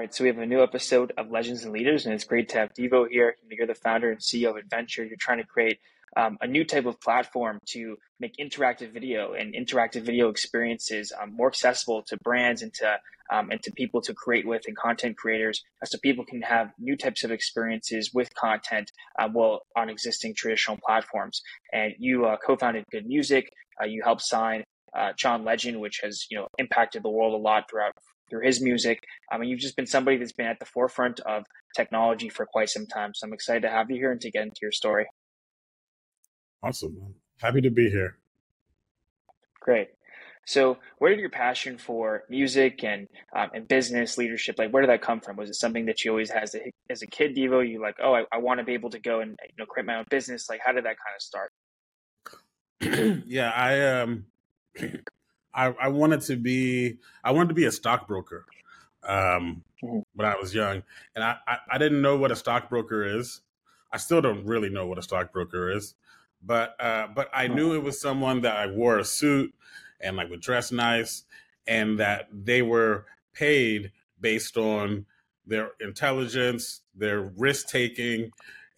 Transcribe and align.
Right, 0.00 0.14
so 0.14 0.24
we 0.24 0.28
have 0.28 0.38
a 0.38 0.46
new 0.46 0.62
episode 0.62 1.12
of 1.18 1.30
Legends 1.30 1.64
and 1.64 1.74
Leaders, 1.74 2.06
and 2.06 2.14
it's 2.14 2.24
great 2.24 2.48
to 2.48 2.56
have 2.56 2.72
Devo 2.72 3.06
here. 3.06 3.36
You're 3.50 3.66
the 3.66 3.74
founder 3.74 4.10
and 4.10 4.18
CEO 4.18 4.48
of 4.48 4.64
Adventr. 4.64 5.06
You're 5.06 5.18
trying 5.18 5.42
to 5.42 5.46
create 5.46 5.78
um, 6.16 6.38
a 6.40 6.46
new 6.46 6.64
type 6.64 6.86
of 6.86 6.98
platform 7.02 7.58
to 7.72 7.98
make 8.18 8.34
interactive 8.38 8.94
video 8.94 9.34
and 9.34 9.52
interactive 9.52 10.00
video 10.00 10.30
experiences 10.30 11.12
um, 11.20 11.36
more 11.36 11.48
accessible 11.48 12.02
to 12.04 12.16
brands 12.24 12.62
and 12.62 12.72
to 12.72 12.98
um, 13.30 13.50
and 13.50 13.62
to 13.62 13.72
people 13.72 14.00
to 14.00 14.14
create 14.14 14.46
with 14.46 14.62
and 14.66 14.74
content 14.74 15.18
creators, 15.18 15.62
so 15.84 15.98
people 15.98 16.24
can 16.24 16.40
have 16.40 16.72
new 16.78 16.96
types 16.96 17.22
of 17.22 17.30
experiences 17.30 18.10
with 18.14 18.34
content 18.34 18.90
uh, 19.18 19.28
well 19.30 19.66
on 19.76 19.90
existing 19.90 20.32
traditional 20.34 20.78
platforms. 20.82 21.42
And 21.74 21.92
you 21.98 22.24
uh, 22.24 22.38
co-founded 22.38 22.86
Good 22.90 23.04
Music. 23.04 23.50
Uh, 23.78 23.84
you 23.84 24.00
helped 24.02 24.22
sign 24.22 24.64
uh, 24.96 25.12
John 25.18 25.44
Legend, 25.44 25.78
which 25.78 26.00
has 26.02 26.24
you 26.30 26.38
know 26.38 26.46
impacted 26.56 27.02
the 27.02 27.10
world 27.10 27.34
a 27.34 27.42
lot 27.42 27.68
throughout 27.68 27.92
through 28.30 28.46
his 28.46 28.62
music. 28.62 29.04
I 29.30 29.38
mean, 29.38 29.50
you've 29.50 29.60
just 29.60 29.76
been 29.76 29.86
somebody 29.86 30.16
that's 30.16 30.32
been 30.32 30.46
at 30.46 30.58
the 30.58 30.66
forefront 30.66 31.20
of 31.20 31.44
technology 31.76 32.28
for 32.28 32.46
quite 32.46 32.70
some 32.70 32.86
time. 32.86 33.12
So 33.14 33.26
I'm 33.26 33.32
excited 33.32 33.62
to 33.62 33.68
have 33.68 33.90
you 33.90 33.96
here 33.96 34.12
and 34.12 34.20
to 34.20 34.30
get 34.30 34.44
into 34.44 34.60
your 34.62 34.72
story. 34.72 35.06
Awesome. 36.62 37.14
Happy 37.40 37.60
to 37.60 37.70
be 37.70 37.90
here. 37.90 38.18
Great. 39.60 39.88
So, 40.46 40.78
where 40.98 41.10
did 41.10 41.20
your 41.20 41.30
passion 41.30 41.78
for 41.78 42.24
music 42.28 42.82
and 42.82 43.06
um, 43.36 43.50
and 43.54 43.68
business 43.68 44.18
leadership 44.18 44.58
like? 44.58 44.72
Where 44.72 44.80
did 44.80 44.90
that 44.90 45.02
come 45.02 45.20
from? 45.20 45.36
Was 45.36 45.50
it 45.50 45.54
something 45.54 45.86
that 45.86 46.04
you 46.04 46.10
always 46.10 46.30
had 46.30 46.42
as 46.42 46.54
a, 46.54 46.72
as 46.88 47.02
a 47.02 47.06
kid, 47.06 47.36
Devo? 47.36 47.66
You 47.66 47.80
like, 47.80 47.96
oh, 48.02 48.14
I, 48.14 48.24
I 48.32 48.38
want 48.38 48.58
to 48.58 48.64
be 48.64 48.72
able 48.74 48.90
to 48.90 48.98
go 48.98 49.20
and 49.20 49.38
you 49.42 49.54
know 49.58 49.66
create 49.66 49.86
my 49.86 49.96
own 49.96 50.06
business. 50.10 50.48
Like, 50.48 50.60
how 50.64 50.72
did 50.72 50.84
that 50.86 50.96
kind 50.98 51.14
of 51.14 51.22
start? 51.22 51.52
yeah, 53.26 53.50
I 53.50 54.00
um, 54.00 54.24
I, 55.54 55.74
I 55.80 55.88
wanted 55.88 56.20
to 56.22 56.36
be 56.36 56.98
I 57.24 57.32
wanted 57.32 57.48
to 57.48 57.54
be 57.54 57.64
a 57.64 57.72
stockbroker 57.72 58.44
um, 59.06 59.64
mm-hmm. 59.82 60.00
when 60.14 60.26
I 60.26 60.36
was 60.36 60.54
young, 60.54 60.82
and 61.14 61.24
I, 61.24 61.36
I, 61.46 61.56
I 61.72 61.78
didn't 61.78 62.02
know 62.02 62.16
what 62.16 62.30
a 62.30 62.36
stockbroker 62.36 63.18
is. 63.18 63.40
I 63.92 63.96
still 63.96 64.20
don't 64.20 64.46
really 64.46 64.70
know 64.70 64.86
what 64.86 64.98
a 64.98 65.02
stockbroker 65.02 65.70
is, 65.70 65.94
but 66.42 66.76
uh, 66.80 67.08
but 67.14 67.28
I 67.34 67.48
knew 67.48 67.74
it 67.74 67.82
was 67.82 68.00
someone 68.00 68.42
that 68.42 68.56
I 68.56 68.66
wore 68.66 68.98
a 68.98 69.04
suit 69.04 69.54
and 70.00 70.16
like 70.16 70.30
would 70.30 70.40
dress 70.40 70.72
nice, 70.72 71.24
and 71.66 71.98
that 71.98 72.28
they 72.32 72.62
were 72.62 73.06
paid 73.32 73.92
based 74.20 74.56
on 74.56 75.06
their 75.46 75.72
intelligence, 75.80 76.82
their 76.94 77.20
risk 77.20 77.68
taking, 77.68 78.30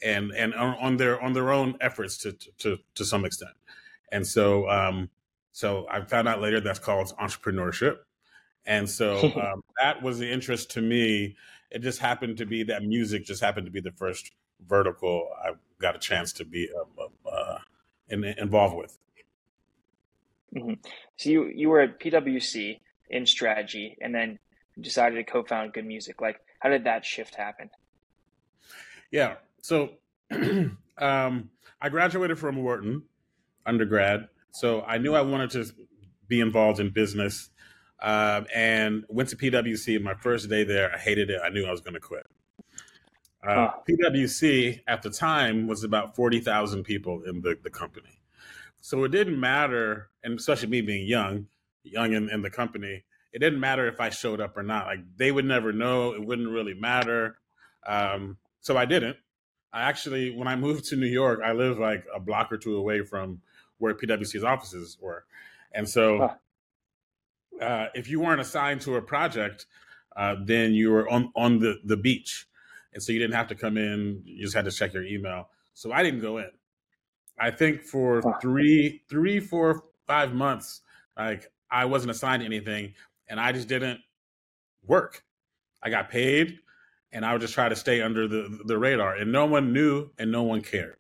and 0.03 0.33
and 0.33 0.55
on 0.55 0.97
their 0.97 1.21
on 1.21 1.33
their 1.35 1.53
own 1.53 1.77
efforts 1.81 2.17
to 2.19 2.33
to 2.59 2.79
to 2.95 3.05
some 3.05 3.25
extent. 3.25 3.53
And 4.11 4.27
so 4.27 4.69
um, 4.69 5.11
so 5.53 5.87
I 5.91 6.03
found 6.03 6.29
out 6.29 6.41
later 6.41 6.61
that's 6.61 6.79
called 6.79 7.13
entrepreneurship. 7.21 7.99
And 8.67 8.89
so 8.89 9.19
um, 9.37 9.63
that 9.81 10.03
was 10.03 10.19
the 10.19 10.31
interest 10.31 10.71
to 10.73 10.81
me. 10.81 11.37
It 11.71 11.81
just 11.81 11.99
happened 11.99 12.39
to 12.39 12.47
be 12.47 12.65
that 12.65 12.83
music 12.83 13.25
just 13.25 13.43
happened 13.43 13.67
to 13.67 13.73
be 13.73 13.81
the 13.81 13.93
first 13.93 14.33
vertical 14.67 15.29
I 15.43 15.53
got 15.81 15.97
a 15.97 15.99
chance 15.99 16.33
to 16.35 16.45
be 16.45 16.69
uh, 16.99 17.29
uh, 17.29 17.59
in, 18.09 18.25
involved 18.25 18.77
with. 18.77 18.99
Mm-hmm. 20.55 20.75
So 21.17 21.31
you 21.31 21.47
you 21.47 21.69
were 21.71 21.81
at 21.81 21.99
PwC 21.99 22.79
in 23.09 23.27
strategy, 23.27 23.97
and 24.01 24.15
then 24.15 24.39
decided 24.81 25.17
to 25.17 25.25
co-found 25.25 25.73
Good 25.73 25.87
Music. 25.87 26.21
Like, 26.21 26.41
how 26.59 26.69
did 26.69 26.85
that 26.85 27.05
shift 27.05 27.35
happen? 27.35 27.71
Yeah. 29.11 29.37
So 29.63 29.91
um, 30.99 31.51
I 31.81 31.89
graduated 31.89 32.39
from 32.39 32.57
Wharton 32.63 33.03
undergrad, 33.65 34.29
so 34.53 34.83
I 34.83 34.99
knew 34.99 35.15
I 35.15 35.23
wanted 35.23 35.51
to 35.51 35.67
be 36.29 36.41
involved 36.41 36.81
in 36.81 36.91
business 36.91 37.51
uh, 38.01 38.43
and 38.55 39.05
went 39.09 39.29
to 39.31 39.37
PwC. 39.37 40.01
My 40.01 40.15
first 40.15 40.49
day 40.49 40.65
there, 40.65 40.95
I 40.95 40.99
hated 40.99 41.31
it. 41.31 41.41
I 41.43 41.49
knew 41.49 41.65
I 41.65 41.71
was 41.71 41.81
going 41.81 41.95
to 41.95 42.01
quit. 42.01 42.27
Uh, 43.47 43.71
PwC 43.89 44.81
at 44.87 45.03
the 45.03 45.11
time 45.11 45.67
was 45.67 45.83
about 45.83 46.15
40,000 46.15 46.85
people 46.85 47.23
in 47.27 47.41
the, 47.41 47.57
the 47.63 47.71
company. 47.71 48.21
So 48.81 49.03
it 49.05 49.11
didn't 49.11 49.39
matter, 49.39 50.11
and 50.23 50.39
especially 50.39 50.69
me 50.69 50.81
being 50.81 51.07
young, 51.07 51.47
young 51.83 52.13
in, 52.13 52.31
in 52.31 52.43
the 52.43 52.51
company, 52.51 53.05
it 53.33 53.39
didn't 53.39 53.61
matter 53.61 53.89
if 53.89 54.01
I 54.01 54.11
showed 54.11 54.41
up 54.41 54.57
or 54.57 54.63
not. 54.63 54.87
Like 54.87 55.01
they 55.17 55.33
would 55.33 55.45
never 55.45 55.73
know. 55.73 56.13
It 56.13 56.25
wouldn't 56.25 56.51
really 56.51 56.75
matter. 56.75 57.39
Um, 57.87 58.37
so 58.61 58.77
I 58.77 58.85
didn't. 58.85 59.17
I 59.73 59.83
actually, 59.83 60.37
when 60.37 60.47
I 60.47 60.55
moved 60.55 60.85
to 60.87 60.97
New 60.97 61.07
York, 61.07 61.41
I 61.45 61.53
live 61.53 61.79
like 61.79 62.05
a 62.15 62.21
block 62.21 62.53
or 62.53 62.59
two 62.59 62.77
away 62.77 63.03
from 63.03 63.41
where 63.83 63.95
PwC's 63.95 64.45
offices 64.45 64.97
were. 65.01 65.25
And 65.75 65.89
so 65.89 66.31
uh, 67.61 67.87
if 67.95 68.09
you 68.09 68.21
weren't 68.21 68.41
assigned 68.41 68.81
to 68.83 68.95
a 68.95 69.03
project, 69.03 69.67
uh, 70.17 70.37
then 70.45 70.73
you 70.73 70.93
were 70.93 71.09
on, 71.09 71.33
on 71.35 71.59
the, 71.59 71.81
the 71.85 71.97
beach. 71.97 72.47
And 72.95 73.03
so 73.03 73.13
you 73.13 73.19
didn't 73.19 73.35
have 73.35 73.49
to 73.49 73.57
come 73.57 73.77
in, 73.77 74.23
you 74.25 74.45
just 74.45 74.55
had 74.55 74.67
to 74.67 74.71
check 74.71 74.95
your 74.95 75.05
email. 75.05 75.49
So 75.75 75.91
I 75.91 76.05
didn't 76.05 76.21
go 76.21 76.39
in. 76.39 76.51
I 77.41 77.51
think 77.51 77.83
for 77.83 78.23
three, 78.41 79.03
three, 79.09 79.41
four, 79.41 79.85
five 80.07 80.33
months, 80.33 80.83
like 81.19 81.51
I 81.71 81.87
wasn't 81.87 82.13
assigned 82.13 82.45
anything 82.45 82.95
and 83.29 83.41
I 83.41 83.51
just 83.51 83.67
didn't 83.67 83.99
work. 84.87 85.25
I 85.83 85.91
got 85.91 86.09
paid 86.09 86.59
and 87.11 87.27
I 87.27 87.33
would 87.33 87.41
just 87.41 87.55
try 87.55 87.69
to 87.69 87.75
stay 87.75 88.01
under 88.01 88.29
the, 88.29 88.61
the 88.67 88.79
radar 88.79 89.17
and 89.17 89.33
no 89.33 89.47
one 89.47 89.73
knew 89.73 90.11
and 90.19 90.31
no 90.31 90.45
one 90.45 90.61
cared. 90.61 90.99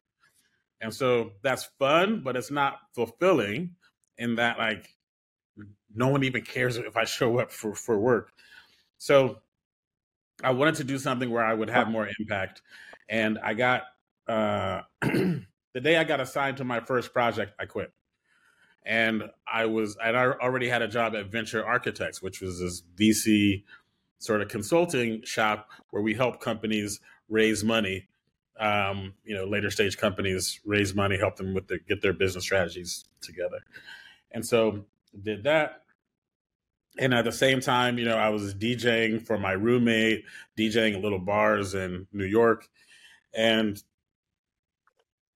And 0.82 0.92
so 0.92 1.32
that's 1.42 1.70
fun, 1.78 2.22
but 2.24 2.36
it's 2.36 2.50
not 2.50 2.80
fulfilling 2.92 3.76
in 4.18 4.34
that 4.34 4.58
like 4.58 4.88
no 5.94 6.08
one 6.08 6.24
even 6.24 6.42
cares 6.42 6.76
if 6.76 6.96
I 6.96 7.04
show 7.04 7.38
up 7.38 7.52
for, 7.52 7.74
for 7.74 7.98
work. 7.98 8.32
So 8.98 9.38
I 10.42 10.50
wanted 10.50 10.74
to 10.76 10.84
do 10.84 10.98
something 10.98 11.30
where 11.30 11.44
I 11.44 11.54
would 11.54 11.70
have 11.70 11.88
more 11.88 12.08
impact. 12.18 12.62
And 13.08 13.38
I 13.38 13.54
got 13.54 13.82
uh 14.26 14.82
the 15.02 15.80
day 15.80 15.96
I 15.96 16.04
got 16.04 16.20
assigned 16.20 16.56
to 16.56 16.64
my 16.64 16.80
first 16.80 17.12
project, 17.12 17.52
I 17.60 17.66
quit. 17.66 17.92
And 18.84 19.24
I 19.50 19.66
was 19.66 19.96
and 20.02 20.16
I 20.16 20.24
already 20.24 20.68
had 20.68 20.82
a 20.82 20.88
job 20.88 21.14
at 21.14 21.26
Venture 21.30 21.64
Architects, 21.64 22.20
which 22.20 22.40
was 22.40 22.58
this 22.58 22.82
VC 22.98 23.62
sort 24.18 24.42
of 24.42 24.48
consulting 24.48 25.22
shop 25.24 25.68
where 25.90 26.02
we 26.02 26.14
help 26.14 26.40
companies 26.40 26.98
raise 27.28 27.62
money 27.62 28.08
um, 28.62 29.14
you 29.24 29.34
know, 29.34 29.44
later 29.44 29.70
stage 29.70 29.98
companies 29.98 30.60
raise 30.64 30.94
money, 30.94 31.18
help 31.18 31.36
them 31.36 31.52
with 31.52 31.66
their 31.66 31.78
get 31.78 32.00
their 32.00 32.12
business 32.12 32.44
strategies 32.44 33.04
together. 33.20 33.58
And 34.30 34.46
so 34.46 34.84
did 35.20 35.42
that. 35.44 35.82
And 36.98 37.12
at 37.12 37.24
the 37.24 37.32
same 37.32 37.60
time, 37.60 37.98
you 37.98 38.04
know, 38.04 38.16
I 38.16 38.28
was 38.28 38.54
DJing 38.54 39.26
for 39.26 39.36
my 39.36 39.52
roommate, 39.52 40.24
DJing 40.56 40.94
at 40.94 41.00
little 41.00 41.18
bars 41.18 41.74
in 41.74 42.06
New 42.12 42.24
York. 42.24 42.68
And 43.34 43.82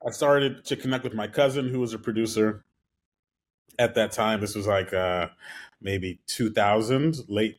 I 0.06 0.10
started 0.10 0.64
to 0.66 0.76
connect 0.76 1.02
with 1.02 1.14
my 1.14 1.26
cousin 1.26 1.68
who 1.68 1.80
was 1.80 1.94
a 1.94 1.98
producer 1.98 2.64
at 3.78 3.94
that 3.94 4.12
time. 4.12 4.40
This 4.40 4.54
was 4.54 4.66
like 4.66 4.92
uh, 4.92 5.28
maybe 5.80 6.20
2000, 6.26 7.28
late 7.28 7.58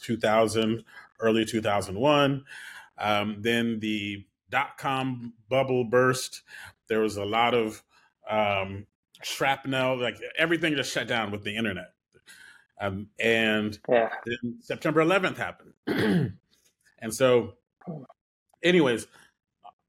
2000, 0.00 0.84
early 1.20 1.44
2001. 1.44 2.44
Um, 2.96 3.36
then 3.40 3.80
the 3.80 4.24
dot 4.54 4.78
com 4.78 5.32
bubble 5.48 5.82
burst. 5.82 6.42
There 6.88 7.00
was 7.00 7.16
a 7.16 7.24
lot 7.24 7.54
of 7.54 7.82
um, 8.30 8.86
shrapnel, 9.20 10.00
like 10.00 10.16
everything 10.38 10.76
just 10.76 10.92
shut 10.92 11.08
down 11.08 11.32
with 11.32 11.42
the 11.42 11.56
internet. 11.56 11.92
Um, 12.80 13.08
and 13.18 13.76
yeah. 13.88 14.10
then 14.24 14.58
September 14.60 15.04
11th 15.04 15.36
happened. 15.36 15.72
and 17.00 17.12
so, 17.12 17.54
anyways, 18.62 19.08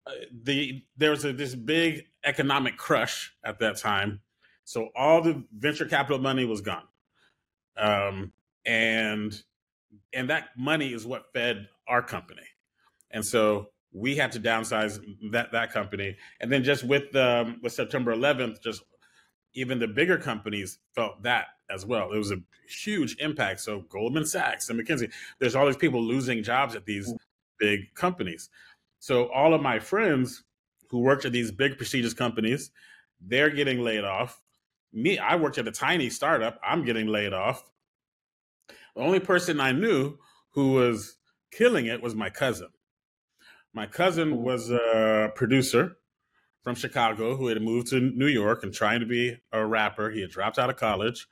uh, 0.07 0.11
the 0.43 0.83
there 0.97 1.11
was 1.11 1.23
a, 1.25 1.31
this 1.31 1.53
big 1.53 2.05
economic 2.23 2.75
crush 2.75 3.35
at 3.43 3.59
that 3.59 3.77
time. 3.77 4.21
So 4.63 4.89
all 4.95 5.21
the 5.21 5.43
venture 5.55 5.85
capital 5.85 6.17
money 6.17 6.45
was 6.45 6.61
gone. 6.61 6.87
Um, 7.77 8.33
and 8.65 9.39
and 10.11 10.31
that 10.31 10.49
money 10.57 10.91
is 10.91 11.05
what 11.05 11.31
fed 11.33 11.67
our 11.87 12.01
company. 12.01 12.47
And 13.11 13.23
so 13.23 13.69
we 13.95 14.13
had 14.15 14.33
to 14.33 14.39
downsize 14.41 14.99
that 15.31 15.53
that 15.53 15.71
company, 15.71 16.17
and 16.41 16.51
then 16.51 16.63
just 16.63 16.83
with 16.83 17.11
the 17.13 17.41
um, 17.41 17.59
with 17.63 17.71
September 17.71 18.13
11th, 18.13 18.61
just 18.61 18.83
even 19.53 19.79
the 19.79 19.87
bigger 19.87 20.17
companies 20.17 20.79
felt 20.93 21.23
that 21.23 21.45
as 21.69 21.85
well. 21.85 22.11
It 22.11 22.17
was 22.17 22.31
a 22.31 22.41
huge 22.67 23.15
impact. 23.19 23.61
So 23.61 23.85
Goldman 23.89 24.25
Sachs 24.25 24.69
and 24.69 24.77
McKinsey, 24.77 25.11
there's 25.39 25.55
all 25.55 25.65
these 25.65 25.77
people 25.77 26.03
losing 26.03 26.43
jobs 26.43 26.75
at 26.75 26.85
these 26.85 27.11
mm. 27.11 27.17
big 27.57 27.93
companies. 27.95 28.49
So 28.99 29.31
all 29.31 29.53
of 29.53 29.61
my 29.61 29.79
friends 29.79 30.43
who 30.89 30.99
worked 30.99 31.23
at 31.23 31.31
these 31.31 31.51
big 31.51 31.77
prestigious 31.77 32.13
companies, 32.13 32.71
they're 33.21 33.49
getting 33.49 33.79
laid 33.79 34.03
off. 34.03 34.41
Me, 34.91 35.17
I 35.17 35.37
worked 35.37 35.57
at 35.57 35.69
a 35.69 35.71
tiny 35.71 36.09
startup. 36.09 36.59
I'm 36.61 36.83
getting 36.83 37.07
laid 37.07 37.31
off. 37.31 37.63
The 38.67 39.01
only 39.01 39.21
person 39.21 39.61
I 39.61 39.71
knew 39.71 40.17
who 40.51 40.73
was 40.73 41.17
killing 41.51 41.85
it 41.85 42.01
was 42.01 42.13
my 42.13 42.29
cousin. 42.29 42.69
My 43.75 43.85
cousin 43.85 44.41
was 44.41 44.71
a 44.71 45.33
producer 45.35 45.97
from 46.63 46.75
Chicago 46.75 47.35
who 47.35 47.47
had 47.47 47.61
moved 47.61 47.87
to 47.87 47.99
New 47.99 48.27
York 48.27 48.63
and 48.63 48.73
trying 48.73 49.01
to 49.01 49.05
be 49.05 49.37
a 49.51 49.65
rapper. 49.65 50.09
He 50.09 50.21
had 50.21 50.31
dropped 50.31 50.57
out 50.57 50.69
of 50.69 50.77
college, 50.77 51.27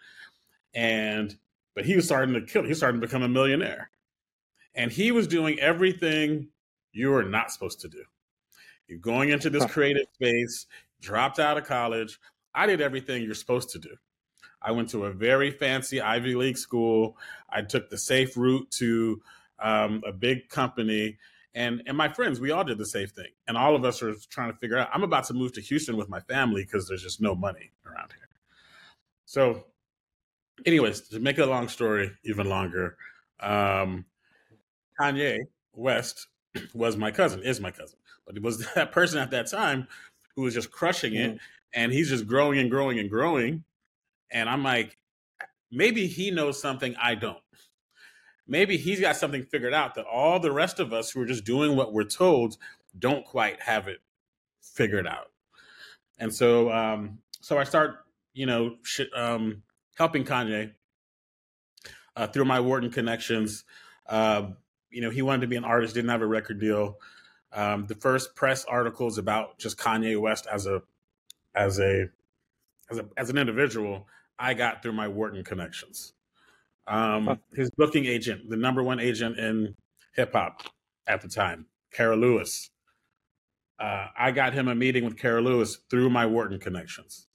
and 0.75 1.37
but 1.73 1.85
he 1.85 1.95
was 1.95 2.03
starting 2.03 2.35
to 2.35 2.41
kill. 2.41 2.63
He 2.63 2.69
was 2.69 2.79
starting 2.79 2.99
to 2.99 3.07
become 3.07 3.23
a 3.23 3.29
millionaire, 3.29 3.89
And 4.75 4.91
he 4.91 5.13
was 5.13 5.25
doing 5.25 5.57
everything 5.59 6.49
you 6.91 7.13
are 7.13 7.23
not 7.23 7.49
supposed 7.49 7.79
to 7.79 7.87
do. 7.87 8.03
You're 8.89 8.99
going 8.99 9.29
into 9.29 9.49
this 9.49 9.65
creative 9.65 10.07
space, 10.13 10.65
dropped 10.99 11.39
out 11.39 11.57
of 11.57 11.65
college. 11.65 12.19
I 12.53 12.65
did 12.65 12.81
everything 12.81 13.23
you're 13.23 13.35
supposed 13.35 13.69
to 13.69 13.79
do. 13.79 13.95
I 14.61 14.71
went 14.71 14.89
to 14.89 15.05
a 15.05 15.13
very 15.13 15.49
fancy 15.49 16.01
Ivy 16.01 16.35
League 16.35 16.57
school. 16.57 17.17
I 17.49 17.61
took 17.61 17.89
the 17.89 17.97
safe 17.97 18.35
route 18.35 18.69
to 18.71 19.21
um, 19.59 20.03
a 20.05 20.11
big 20.11 20.49
company. 20.49 21.17
And, 21.55 21.83
and 21.85 21.95
my 21.95 22.09
friends, 22.09 22.39
we 22.39 22.51
all 22.51 22.63
did 22.63 22.77
the 22.77 22.85
same 22.85 23.07
thing. 23.07 23.27
And 23.47 23.57
all 23.57 23.75
of 23.75 23.85
us 23.85 24.01
are 24.01 24.15
trying 24.29 24.51
to 24.51 24.57
figure 24.57 24.77
out 24.77 24.89
I'm 24.93 25.03
about 25.03 25.25
to 25.25 25.33
move 25.33 25.53
to 25.53 25.61
Houston 25.61 25.97
with 25.97 26.09
my 26.09 26.19
family 26.21 26.63
because 26.63 26.87
there's 26.87 27.03
just 27.03 27.21
no 27.21 27.35
money 27.35 27.71
around 27.85 28.11
here. 28.11 28.27
So, 29.25 29.65
anyways, 30.65 31.01
to 31.09 31.19
make 31.19 31.37
a 31.37 31.45
long 31.45 31.67
story 31.67 32.11
even 32.23 32.47
longer, 32.49 32.97
um, 33.39 34.05
Kanye 34.99 35.39
West 35.73 36.27
was 36.73 36.97
my 36.97 37.11
cousin, 37.11 37.41
is 37.43 37.59
my 37.59 37.71
cousin, 37.71 37.99
but 38.25 38.35
it 38.35 38.43
was 38.43 38.65
that 38.75 38.91
person 38.91 39.19
at 39.19 39.31
that 39.31 39.49
time 39.49 39.87
who 40.35 40.43
was 40.43 40.53
just 40.53 40.71
crushing 40.71 41.15
it. 41.15 41.31
Mm-hmm. 41.31 41.37
And 41.75 41.91
he's 41.91 42.09
just 42.09 42.27
growing 42.27 42.59
and 42.59 42.69
growing 42.69 42.99
and 42.99 43.09
growing. 43.09 43.63
And 44.31 44.47
I'm 44.47 44.63
like, 44.63 44.95
maybe 45.71 46.05
he 46.05 46.29
knows 46.29 46.61
something 46.61 46.95
I 47.01 47.15
don't. 47.15 47.42
Maybe 48.47 48.77
he's 48.77 48.99
got 48.99 49.15
something 49.15 49.43
figured 49.43 49.73
out 49.73 49.95
that 49.95 50.05
all 50.05 50.39
the 50.39 50.51
rest 50.51 50.79
of 50.79 50.91
us 50.93 51.11
who 51.11 51.21
are 51.21 51.25
just 51.25 51.45
doing 51.45 51.75
what 51.75 51.93
we're 51.93 52.03
told 52.03 52.57
don't 52.97 53.25
quite 53.25 53.61
have 53.61 53.87
it 53.87 53.99
figured 54.61 55.07
out. 55.07 55.31
And 56.19 56.33
so, 56.33 56.71
um, 56.71 57.19
so 57.41 57.57
I 57.57 57.63
start, 57.63 58.05
you 58.33 58.45
know, 58.45 58.75
sh- 58.83 59.01
um, 59.15 59.63
helping 59.97 60.23
Kanye 60.23 60.71
uh, 62.15 62.27
through 62.27 62.45
my 62.45 62.59
Wharton 62.59 62.91
connections. 62.91 63.63
Uh, 64.07 64.49
you 64.89 65.01
know, 65.01 65.09
he 65.09 65.21
wanted 65.21 65.41
to 65.41 65.47
be 65.47 65.55
an 65.55 65.63
artist, 65.63 65.95
didn't 65.95 66.09
have 66.09 66.21
a 66.21 66.27
record 66.27 66.59
deal. 66.59 66.97
Um, 67.51 67.85
the 67.87 67.95
first 67.95 68.35
press 68.35 68.65
articles 68.65 69.17
about 69.17 69.57
just 69.57 69.77
Kanye 69.77 70.19
West 70.19 70.47
as 70.51 70.65
a 70.65 70.81
as 71.55 71.79
a 71.79 72.09
as 72.89 72.97
a 72.97 73.05
as 73.15 73.29
an 73.29 73.37
individual 73.37 74.07
I 74.39 74.53
got 74.53 74.81
through 74.81 74.93
my 74.93 75.07
Wharton 75.07 75.43
connections. 75.43 76.13
Um, 76.87 77.39
his 77.53 77.69
booking 77.71 78.05
agent, 78.05 78.49
the 78.49 78.57
number 78.57 78.83
one 78.83 78.99
agent 78.99 79.39
in 79.39 79.75
hip 80.15 80.33
hop 80.33 80.63
at 81.07 81.21
the 81.21 81.27
time, 81.27 81.65
Cara 81.93 82.15
Lewis. 82.15 82.69
Uh, 83.79 84.07
I 84.17 84.31
got 84.31 84.53
him 84.53 84.67
a 84.67 84.75
meeting 84.75 85.05
with 85.05 85.17
Cara 85.17 85.41
Lewis 85.41 85.79
through 85.89 86.09
my 86.09 86.25
Wharton 86.25 86.59
connections, 86.59 87.27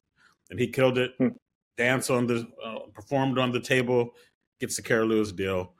and 0.50 0.59
he 0.59 0.69
killed 0.69 0.99
it. 0.99 1.12
Hmm. 1.19 1.29
Danced 1.77 2.11
on 2.11 2.27
the, 2.27 2.45
uh, 2.65 2.91
performed 2.93 3.39
on 3.39 3.53
the 3.53 3.61
table, 3.61 4.11
gets 4.59 4.75
the 4.75 4.83
Cara 4.83 5.05
Lewis 5.05 5.31
deal, 5.31 5.75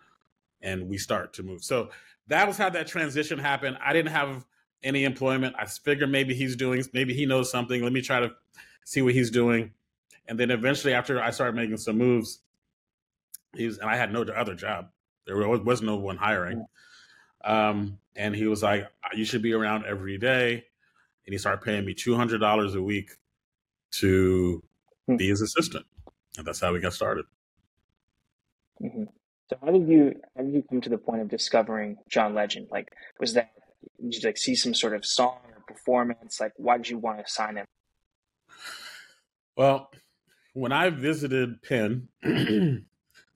and 0.63 0.89
we 0.89 0.97
start 0.97 1.33
to 1.35 1.43
move. 1.43 1.65
So 1.65 1.91
that 2.29 2.47
was 2.47 2.57
how 2.57 2.71
that 2.71 2.87
transition 2.87 3.37
happened. 3.37 3.79
I 3.85 3.93
didn't 3.93 4.13
have 4.13 4.47
any 4.85 5.05
employment. 5.05 5.57
I 5.59 5.67
figured 5.67 6.09
maybe 6.09 6.35
he's 6.35 6.55
doing, 6.55 6.85
maybe 6.93 7.15
he 7.15 7.27
knows 7.27 7.51
something. 7.51 7.83
Let 7.83 7.93
me 7.93 8.01
try 8.01 8.21
to 8.21 8.31
see 8.85 9.03
what 9.03 9.15
he's 9.15 9.31
doing. 9.31 9.73
And 10.29 10.39
then 10.39 10.53
eventually, 10.53 10.95
after 10.95 11.21
I 11.21 11.31
started 11.31 11.57
making 11.57 11.79
some 11.79 11.99
moves, 11.99 12.43
he 13.57 13.67
was, 13.67 13.79
and 13.79 13.89
I 13.89 13.97
had 13.97 14.13
no 14.13 14.23
other 14.23 14.55
job. 14.55 14.89
There 15.27 15.37
was 15.37 15.83
no 15.83 15.97
one 15.97 16.17
hiring. 16.17 16.65
Um, 17.45 17.99
and 18.17 18.35
he 18.35 18.47
was 18.47 18.63
like, 18.63 18.87
"You 19.15 19.25
should 19.25 19.43
be 19.43 19.53
around 19.53 19.85
every 19.85 20.19
day." 20.19 20.65
And 21.27 21.33
he 21.35 21.39
started 21.39 21.63
paying 21.63 21.85
me 21.85 21.95
two 21.95 22.17
hundred 22.17 22.39
dollars 22.39 22.75
a 22.75 22.83
week 22.83 23.11
to 24.01 24.63
hmm. 25.07 25.17
be 25.17 25.29
his 25.29 25.41
assistant, 25.41 25.87
and 26.37 26.47
that's 26.47 26.61
how 26.61 26.73
we 26.73 26.81
got 26.81 26.95
started. 26.95 27.27
Mm-hmm. 28.83 29.05
So 29.51 29.57
how 29.63 29.71
did 29.71 29.89
you 29.89 30.15
how 30.37 30.43
did 30.43 30.55
you 30.55 30.63
come 30.69 30.81
to 30.81 30.89
the 30.89 30.99
point 30.99 31.23
of 31.23 31.29
discovering 31.29 31.97
John 32.09 32.35
Legend? 32.35 32.69
Like, 32.71 32.89
was 33.19 33.35
that 33.35 33.51
did 34.01 34.15
you 34.15 34.21
like 34.25 34.39
see 34.39 34.55
some 34.55 34.75
sort 34.75 34.95
of 34.95 35.05
song 35.05 35.39
or 35.55 35.63
performance? 35.67 36.41
Like, 36.41 36.53
why 36.57 36.77
did 36.77 36.89
you 36.89 36.99
want 36.99 37.25
to 37.25 37.33
sign 37.33 37.57
him? 37.57 37.67
Well, 39.57 39.91
when 40.53 40.73
I 40.73 40.91
visited 40.91 41.63
Penn, 41.63 42.09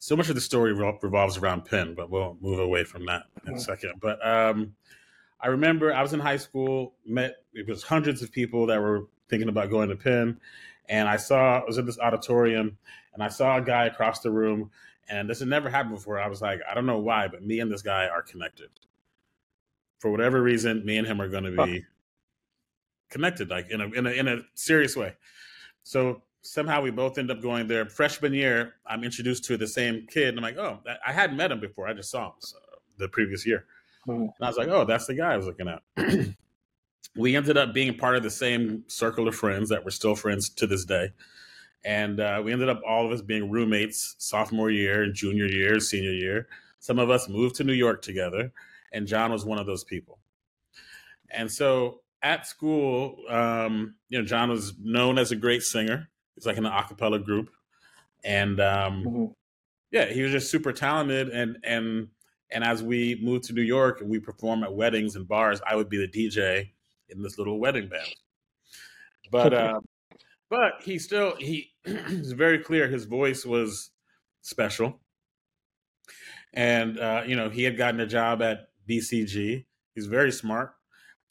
so 0.02 0.16
much 0.16 0.28
of 0.28 0.34
the 0.34 0.40
story 0.40 0.72
revolves 0.72 1.36
around 1.36 1.64
Penn, 1.64 1.94
but 1.94 2.10
we'll 2.10 2.36
move 2.40 2.58
away 2.58 2.82
from 2.82 3.06
that 3.06 3.26
in 3.46 3.50
a 3.50 3.52
mm-hmm. 3.52 3.60
second. 3.60 4.00
But 4.00 4.18
um, 4.26 4.74
I 5.40 5.46
remember 5.46 5.94
I 5.94 6.02
was 6.02 6.12
in 6.12 6.18
high 6.18 6.38
school, 6.38 6.94
met 7.06 7.36
it 7.54 7.68
was 7.68 7.84
hundreds 7.84 8.20
of 8.20 8.32
people 8.32 8.66
that 8.66 8.80
were 8.80 9.06
thinking 9.28 9.48
about 9.48 9.70
going 9.70 9.90
to 9.90 9.94
Penn, 9.94 10.40
and 10.88 11.08
I 11.08 11.18
saw 11.18 11.60
I 11.60 11.64
was 11.64 11.78
in 11.78 11.86
this 11.86 12.00
auditorium, 12.00 12.76
and 13.14 13.22
I 13.22 13.28
saw 13.28 13.58
a 13.58 13.62
guy 13.62 13.84
across 13.86 14.18
the 14.18 14.32
room, 14.32 14.72
and 15.08 15.30
this 15.30 15.38
had 15.38 15.46
never 15.46 15.70
happened 15.70 15.94
before. 15.94 16.18
I 16.18 16.26
was 16.26 16.42
like, 16.42 16.58
I 16.68 16.74
don't 16.74 16.86
know 16.86 16.98
why, 16.98 17.28
but 17.28 17.44
me 17.44 17.60
and 17.60 17.70
this 17.70 17.82
guy 17.82 18.08
are 18.08 18.22
connected. 18.22 18.70
For 20.00 20.10
whatever 20.10 20.42
reason, 20.42 20.84
me 20.84 20.98
and 20.98 21.06
him 21.06 21.20
are 21.20 21.28
going 21.28 21.44
to 21.44 21.64
be 21.64 21.84
connected, 23.08 23.50
like 23.50 23.70
in 23.70 23.80
a 23.80 23.86
in 23.86 24.06
a 24.08 24.10
in 24.10 24.26
a 24.26 24.38
serious 24.54 24.96
way. 24.96 25.14
So 25.84 26.22
somehow 26.42 26.82
we 26.82 26.90
both 26.90 27.18
end 27.18 27.30
up 27.30 27.40
going 27.40 27.66
there. 27.68 27.86
Freshman 27.86 28.34
year, 28.34 28.74
I'm 28.86 29.04
introduced 29.04 29.44
to 29.44 29.56
the 29.56 29.66
same 29.66 30.06
kid, 30.08 30.28
and 30.28 30.38
I'm 30.38 30.42
like, 30.42 30.58
oh, 30.58 30.80
I 31.06 31.12
hadn't 31.12 31.36
met 31.36 31.50
him 31.50 31.60
before. 31.60 31.88
I 31.88 31.94
just 31.94 32.10
saw 32.10 32.26
him 32.26 32.32
so, 32.40 32.58
the 32.98 33.08
previous 33.08 33.46
year. 33.46 33.64
Mm-hmm. 34.06 34.22
And 34.22 34.32
I 34.40 34.46
was 34.48 34.56
like, 34.56 34.68
oh, 34.68 34.84
that's 34.84 35.06
the 35.06 35.14
guy 35.14 35.32
I 35.32 35.36
was 35.36 35.46
looking 35.46 35.68
at. 35.68 35.82
we 37.16 37.36
ended 37.36 37.56
up 37.56 37.72
being 37.72 37.96
part 37.96 38.16
of 38.16 38.22
the 38.22 38.30
same 38.30 38.84
circle 38.88 39.28
of 39.28 39.34
friends 39.34 39.68
that 39.70 39.84
we're 39.84 39.90
still 39.90 40.16
friends 40.16 40.48
to 40.50 40.66
this 40.66 40.84
day. 40.84 41.10
And 41.84 42.20
uh, 42.20 42.42
we 42.44 42.52
ended 42.52 42.68
up 42.68 42.80
all 42.86 43.06
of 43.06 43.12
us 43.12 43.22
being 43.22 43.50
roommates 43.50 44.14
sophomore 44.18 44.70
year, 44.70 45.10
junior 45.10 45.46
year, 45.46 45.80
senior 45.80 46.12
year. 46.12 46.48
Some 46.78 46.98
of 46.98 47.10
us 47.10 47.28
moved 47.28 47.56
to 47.56 47.64
New 47.64 47.72
York 47.72 48.02
together, 48.02 48.52
and 48.92 49.06
John 49.06 49.32
was 49.32 49.44
one 49.44 49.58
of 49.58 49.66
those 49.66 49.84
people. 49.84 50.18
And 51.30 51.50
so 51.50 52.00
at 52.22 52.46
school, 52.46 53.16
um, 53.28 53.94
you 54.08 54.18
know, 54.18 54.24
John 54.24 54.50
was 54.50 54.74
known 54.80 55.18
as 55.18 55.32
a 55.32 55.36
great 55.36 55.62
singer. 55.62 56.08
It's 56.36 56.46
like 56.46 56.56
in 56.56 56.66
an 56.66 56.72
acapella 56.72 57.22
group, 57.22 57.50
and 58.24 58.60
um, 58.60 59.04
mm-hmm. 59.04 59.24
yeah, 59.90 60.06
he 60.06 60.22
was 60.22 60.32
just 60.32 60.50
super 60.50 60.72
talented. 60.72 61.28
And 61.28 61.58
and 61.64 62.08
and 62.50 62.64
as 62.64 62.82
we 62.82 63.18
moved 63.22 63.44
to 63.44 63.52
New 63.52 63.62
York 63.62 64.00
and 64.00 64.10
we 64.10 64.18
perform 64.18 64.62
at 64.62 64.74
weddings 64.74 65.16
and 65.16 65.26
bars, 65.26 65.60
I 65.66 65.76
would 65.76 65.88
be 65.88 65.98
the 65.98 66.08
DJ 66.08 66.70
in 67.08 67.22
this 67.22 67.38
little 67.38 67.58
wedding 67.58 67.88
band. 67.88 68.14
But 69.30 69.54
uh, 69.54 69.80
but 70.50 70.82
he 70.82 70.98
still 70.98 71.34
he 71.36 71.72
was 71.86 72.32
very 72.32 72.58
clear. 72.58 72.88
His 72.88 73.04
voice 73.04 73.46
was 73.46 73.90
special, 74.42 75.00
and 76.52 76.98
uh, 76.98 77.22
you 77.26 77.36
know 77.36 77.48
he 77.48 77.64
had 77.64 77.76
gotten 77.76 78.00
a 78.00 78.06
job 78.06 78.42
at 78.42 78.68
BCG. 78.88 79.64
He's 79.94 80.06
very 80.06 80.32
smart, 80.32 80.74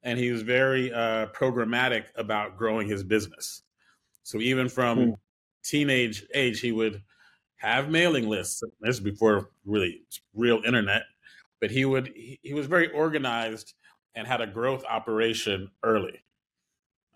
and 0.04 0.18
he 0.18 0.32
was 0.32 0.42
very 0.42 0.92
uh, 0.92 1.28
programmatic 1.28 2.06
about 2.16 2.58
growing 2.58 2.88
his 2.88 3.04
business. 3.04 3.62
So 4.24 4.40
even 4.40 4.70
from 4.70 5.00
mm. 5.00 5.16
teenage 5.64 6.26
age, 6.34 6.60
he 6.60 6.72
would 6.72 7.02
have 7.58 7.90
mailing 7.90 8.28
lists. 8.28 8.62
This 8.82 8.96
is 8.96 9.00
before 9.00 9.50
really 9.66 10.02
real 10.34 10.62
internet, 10.66 11.04
but 11.60 11.72
he 11.72 11.86
would 11.86 12.08
he, 12.16 12.40
he 12.42 12.54
was 12.54 12.68
very 12.68 12.90
organized 12.92 13.74
and 14.16 14.28
had 14.28 14.42
a 14.42 14.48
growth 14.48 14.84
operation 14.90 15.70
early. 15.84 16.24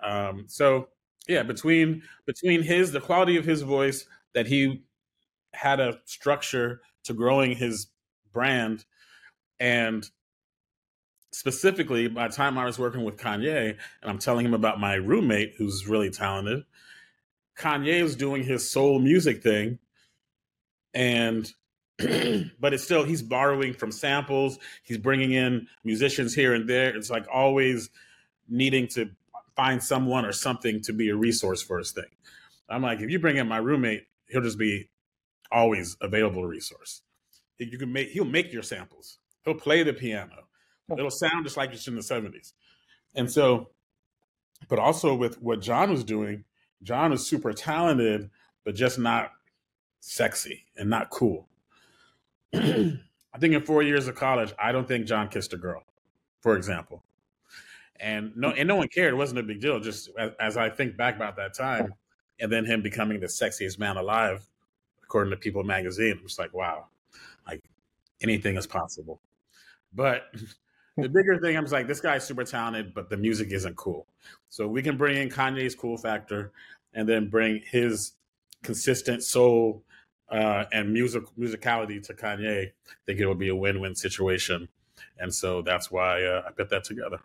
Um, 0.04 0.46
so 0.48 0.90
yeah, 1.28 1.44
between 1.44 2.04
between 2.26 2.62
his 2.62 2.92
the 2.92 3.02
quality 3.02 3.38
of 3.38 3.46
his 3.46 3.62
voice 3.62 4.06
that 4.34 4.48
he 4.48 4.84
had 5.54 5.80
a 5.80 6.00
structure 6.06 6.82
to 7.06 7.14
growing 7.14 7.56
his 7.56 7.88
brand 8.32 8.86
and 9.60 10.10
specifically 11.32 12.08
by 12.08 12.28
the 12.28 12.34
time 12.34 12.58
I 12.58 12.66
was 12.66 12.78
working 12.78 13.04
with 13.04 13.18
Kanye 13.18 13.70
and 14.02 14.12
I'm 14.12 14.20
telling 14.20 14.46
him 14.46 14.54
about 14.54 14.80
my 14.80 14.96
roommate 14.96 15.54
who's 15.58 15.88
really 15.88 16.10
talented, 16.10 16.64
Kanye 17.58 18.02
is 18.02 18.16
doing 18.16 18.44
his 18.44 18.70
soul 18.70 19.00
music 19.00 19.42
thing, 19.42 19.80
and 20.94 21.52
but 21.98 22.74
it's 22.74 22.84
still 22.84 23.04
he's 23.04 23.22
borrowing 23.22 23.74
from 23.74 23.92
samples. 23.92 24.60
He's 24.84 24.98
bringing 24.98 25.32
in 25.32 25.68
musicians 25.84 26.34
here 26.34 26.54
and 26.54 26.68
there. 26.68 26.96
It's 26.96 27.10
like 27.10 27.26
always 27.32 27.90
needing 28.50 28.88
to 28.90 29.10
find 29.56 29.82
someone 29.82 30.26
or 30.26 30.34
something 30.34 30.82
to 30.82 30.94
be 30.94 31.10
a 31.10 31.16
resource 31.16 31.62
for 31.62 31.78
his 31.78 31.92
thing. 31.92 32.04
I'm 32.68 32.82
like, 32.82 33.00
if 33.00 33.10
you 33.10 33.20
bring 33.20 33.38
in 33.38 33.48
my 33.48 33.58
roommate, 33.58 34.08
he'll 34.28 34.42
just 34.42 34.58
be 34.58 34.90
always 35.52 35.96
available 36.02 36.46
resource. 36.46 37.02
You 37.58 37.78
can 37.78 37.94
make 37.94 38.10
he'll 38.10 38.26
make 38.26 38.52
your 38.52 38.64
samples. 38.64 39.20
He'll 39.46 39.54
play 39.54 39.84
the 39.84 39.94
piano. 39.94 40.48
It'll 40.92 41.10
sound 41.10 41.46
just 41.46 41.58
like 41.58 41.72
it's 41.72 41.88
in 41.88 41.96
the 41.96 42.02
70s. 42.02 42.54
And 43.16 43.32
so, 43.32 43.70
but 44.68 44.78
also 44.78 45.16
with 45.16 45.42
what 45.42 45.62
John 45.62 45.90
was 45.90 46.04
doing, 46.04 46.44
John 46.86 47.12
is 47.12 47.26
super 47.26 47.52
talented, 47.52 48.30
but 48.64 48.76
just 48.76 49.00
not 49.00 49.32
sexy 50.00 50.66
and 50.78 50.90
not 50.90 51.10
cool. 51.10 51.48
I 52.54 53.38
think 53.40 53.54
in 53.54 53.62
four 53.64 53.82
years 53.82 54.08
of 54.08 54.16
college, 54.16 54.54
I 54.60 54.72
don't 54.72 54.88
think 54.88 55.08
John 55.08 55.28
kissed 55.28 55.52
a 55.52 55.58
girl, 55.58 55.84
for 56.42 56.56
example. 56.56 57.04
And 58.00 58.32
no, 58.36 58.52
and 58.52 58.68
no 58.68 58.76
one 58.76 58.88
cared. 58.88 59.14
It 59.14 59.18
wasn't 59.18 59.40
a 59.40 59.44
big 59.44 59.62
deal. 59.62 59.80
Just 59.80 60.10
as, 60.18 60.32
as 60.40 60.58
I 60.58 60.70
think 60.70 60.96
back 60.96 61.16
about 61.16 61.36
that 61.38 61.56
time, 61.56 61.94
and 62.40 62.52
then 62.52 62.66
him 62.66 62.82
becoming 62.82 63.20
the 63.20 63.28
sexiest 63.28 63.80
man 63.80 63.98
alive, 63.98 64.48
according 65.04 65.32
to 65.32 65.38
People 65.38 65.64
magazine, 65.64 66.20
was 66.22 66.38
like, 66.38 66.54
wow, 66.54 66.86
like 67.48 67.64
anything 68.22 68.58
is 68.58 68.68
possible. 68.68 69.20
But 69.94 70.24
the 70.98 71.10
bigger 71.10 71.40
thing, 71.40 71.58
I 71.58 71.60
was 71.62 71.72
like, 71.72 71.88
this 71.88 72.00
guy's 72.00 72.26
super 72.26 72.44
talented, 72.44 72.94
but 72.94 73.10
the 73.10 73.18
music 73.18 73.52
isn't 73.52 73.76
cool. 73.76 74.06
So 74.50 74.68
we 74.68 74.82
can 74.82 74.98
bring 74.98 75.18
in 75.18 75.30
Kanye's 75.30 75.76
cool 75.76 75.98
factor, 75.98 76.52
and 76.96 77.08
then 77.08 77.30
bring 77.30 77.62
his 77.70 78.14
consistent 78.64 79.22
soul 79.22 79.84
uh, 80.30 80.66
and 80.72 80.92
music 80.92 81.24
musicality 81.38 82.02
to 82.02 82.14
Kanye. 82.14 82.68
I 82.68 82.72
think 83.06 83.20
it 83.20 83.28
would 83.28 83.38
be 83.38 83.50
a 83.50 83.56
win 83.56 83.80
win 83.80 83.96
situation, 83.96 84.70
and 85.20 85.34
so 85.34 85.62
that's 85.62 85.92
why 85.92 86.24
uh, 86.24 86.44
I 86.48 86.52
put 86.52 86.70
that 86.70 86.84
together. 86.84 87.20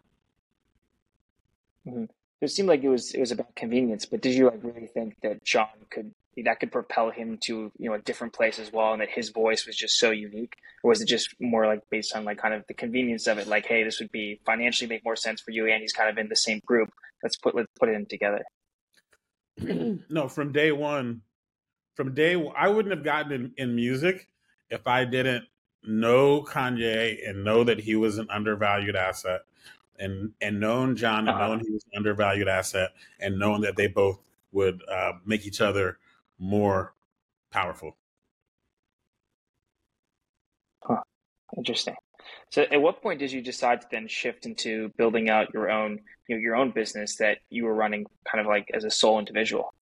Mm-hmm. 1.87 2.05
It 2.41 2.50
seemed 2.50 2.69
like 2.69 2.83
it 2.83 2.89
was 2.89 3.15
it 3.15 3.21
was 3.21 3.33
about 3.33 3.55
convenience, 3.55 4.05
but 4.05 4.21
did 4.21 4.35
you 4.35 4.47
like 4.47 4.62
really 4.62 4.87
think 4.87 5.17
that 5.23 5.45
John 5.45 5.69
could 5.91 6.12
that 6.45 6.61
could 6.61 6.73
propel 6.73 7.11
him 7.11 7.39
to 7.43 7.71
you 7.79 7.91
know 7.91 7.95
a 7.95 7.99
different 7.99 8.33
place 8.33 8.59
as 8.59 8.73
well, 8.73 8.93
and 8.93 9.03
that 9.03 9.11
his 9.11 9.31
voice 9.31 9.67
was 9.67 9.77
just 9.77 9.99
so 9.99 10.11
unique, 10.11 10.57
or 10.83 10.91
was 10.91 11.00
it 11.00 11.09
just 11.09 11.35
more 11.41 11.67
like 11.67 11.89
based 11.91 12.15
on 12.15 12.25
like 12.25 12.39
kind 12.39 12.55
of 12.55 12.67
the 12.67 12.75
convenience 12.75 13.27
of 13.27 13.39
it? 13.39 13.47
Like, 13.47 13.67
hey, 13.67 13.83
this 13.85 14.00
would 14.00 14.12
be 14.12 14.41
financially 14.45 14.89
make 14.89 15.05
more 15.05 15.17
sense 15.17 15.41
for 15.41 15.50
you, 15.50 15.67
and 15.67 15.81
he's 15.81 15.93
kind 15.93 16.09
of 16.09 16.19
in 16.19 16.29
the 16.29 16.37
same 16.37 16.61
group. 16.65 16.93
Let's 17.23 17.37
put 17.37 17.55
let's 17.55 17.69
put 17.79 17.89
it 17.89 17.95
in 17.95 18.07
together. 18.07 18.45
no, 20.09 20.29
from 20.29 20.52
day 20.52 20.73
one, 20.73 21.23
from 21.95 22.14
day 22.14 22.35
I 22.57 22.69
wouldn't 22.69 22.95
have 22.95 23.05
gotten 23.05 23.33
in, 23.33 23.52
in 23.57 23.75
music 23.75 24.29
if 24.71 24.87
I 24.87 25.05
didn't 25.05 25.45
know 25.83 26.43
Kanye 26.43 27.29
and 27.29 27.45
know 27.45 27.64
that 27.64 27.81
he 27.81 27.97
was 27.97 28.19
an 28.19 28.29
undervalued 28.31 28.97
asset 28.97 29.43
and 29.99 30.33
and 30.40 30.59
known 30.59 30.97
John 30.97 31.21
and 31.21 31.31
uh-huh. 31.31 31.49
known 31.49 31.61
he 31.61 31.71
was 31.71 31.85
an 31.93 31.99
undervalued 31.99 32.49
asset 32.49 32.90
and 33.21 33.38
known 33.38 33.61
that 33.62 33.76
they 33.76 33.87
both 33.87 34.21
would 34.52 34.83
uh, 34.90 35.12
make 35.25 35.47
each 35.47 35.61
other 35.61 35.99
more 36.38 36.95
powerful. 37.50 37.97
Huh. 40.83 41.02
Interesting. 41.57 41.95
So, 42.51 42.63
at 42.63 42.81
what 42.81 43.03
point 43.03 43.21
did 43.21 43.31
you 43.31 43.43
decide 43.43 43.81
to 43.83 43.87
then 43.91 44.09
shift 44.09 44.47
into 44.47 44.89
building 44.97 45.31
out 45.31 45.53
your 45.55 45.71
own, 45.71 46.01
you 46.29 46.37
know, 46.37 46.41
your 46.41 46.57
own 46.57 46.71
business 46.71 47.17
that 47.17 47.39
you 47.49 47.65
were 47.65 47.75
running, 47.75 48.07
kind 48.31 48.41
of 48.41 48.47
like 48.47 48.69
as 48.75 48.85
a 48.85 48.91
sole 48.91 49.19
individual? 49.19 49.73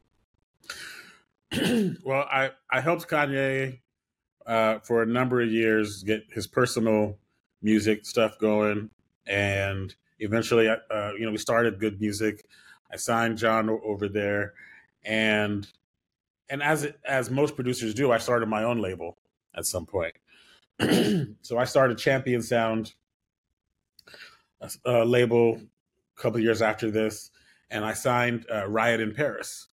well, 2.05 2.27
I 2.31 2.51
I 2.71 2.81
helped 2.81 3.09
Kanye 3.09 3.79
uh, 4.47 4.79
for 4.81 5.03
a 5.03 5.07
number 5.07 5.41
of 5.41 5.51
years 5.51 6.03
get 6.03 6.25
his 6.31 6.47
personal 6.47 7.17
music 7.63 8.05
stuff 8.05 8.39
going, 8.39 8.91
and 9.27 9.95
eventually, 10.19 10.69
uh, 10.69 11.13
you 11.19 11.25
know, 11.25 11.33
we 11.33 11.39
started 11.39 11.79
Good 11.79 12.01
Music. 12.01 12.45
I 12.93 12.97
signed 12.97 13.39
John 13.39 13.69
over 13.71 14.09
there, 14.09 14.55
and 15.05 15.67
and 16.51 16.63
as 16.63 16.87
as 17.05 17.31
most 17.31 17.55
producers 17.55 17.95
do, 17.95 18.13
I 18.13 18.19
started 18.19 18.49
my 18.49 18.65
own 18.65 18.79
label 18.79 19.17
at 19.55 19.67
some 19.67 19.87
point. 19.87 20.15
so 21.43 21.59
I 21.59 21.65
started 21.65 21.99
Champion 21.99 22.43
Sound, 22.43 22.95
a, 24.61 24.71
a 24.85 25.05
label, 25.05 25.61
a 26.17 26.23
couple 26.23 26.41
years 26.41 26.63
after 26.63 26.91
this, 26.91 27.31
and 27.71 27.85
I 27.85 27.93
signed 27.93 28.47
uh, 28.53 28.67
Riot 28.67 29.01
in 29.01 29.15
Paris. 29.15 29.69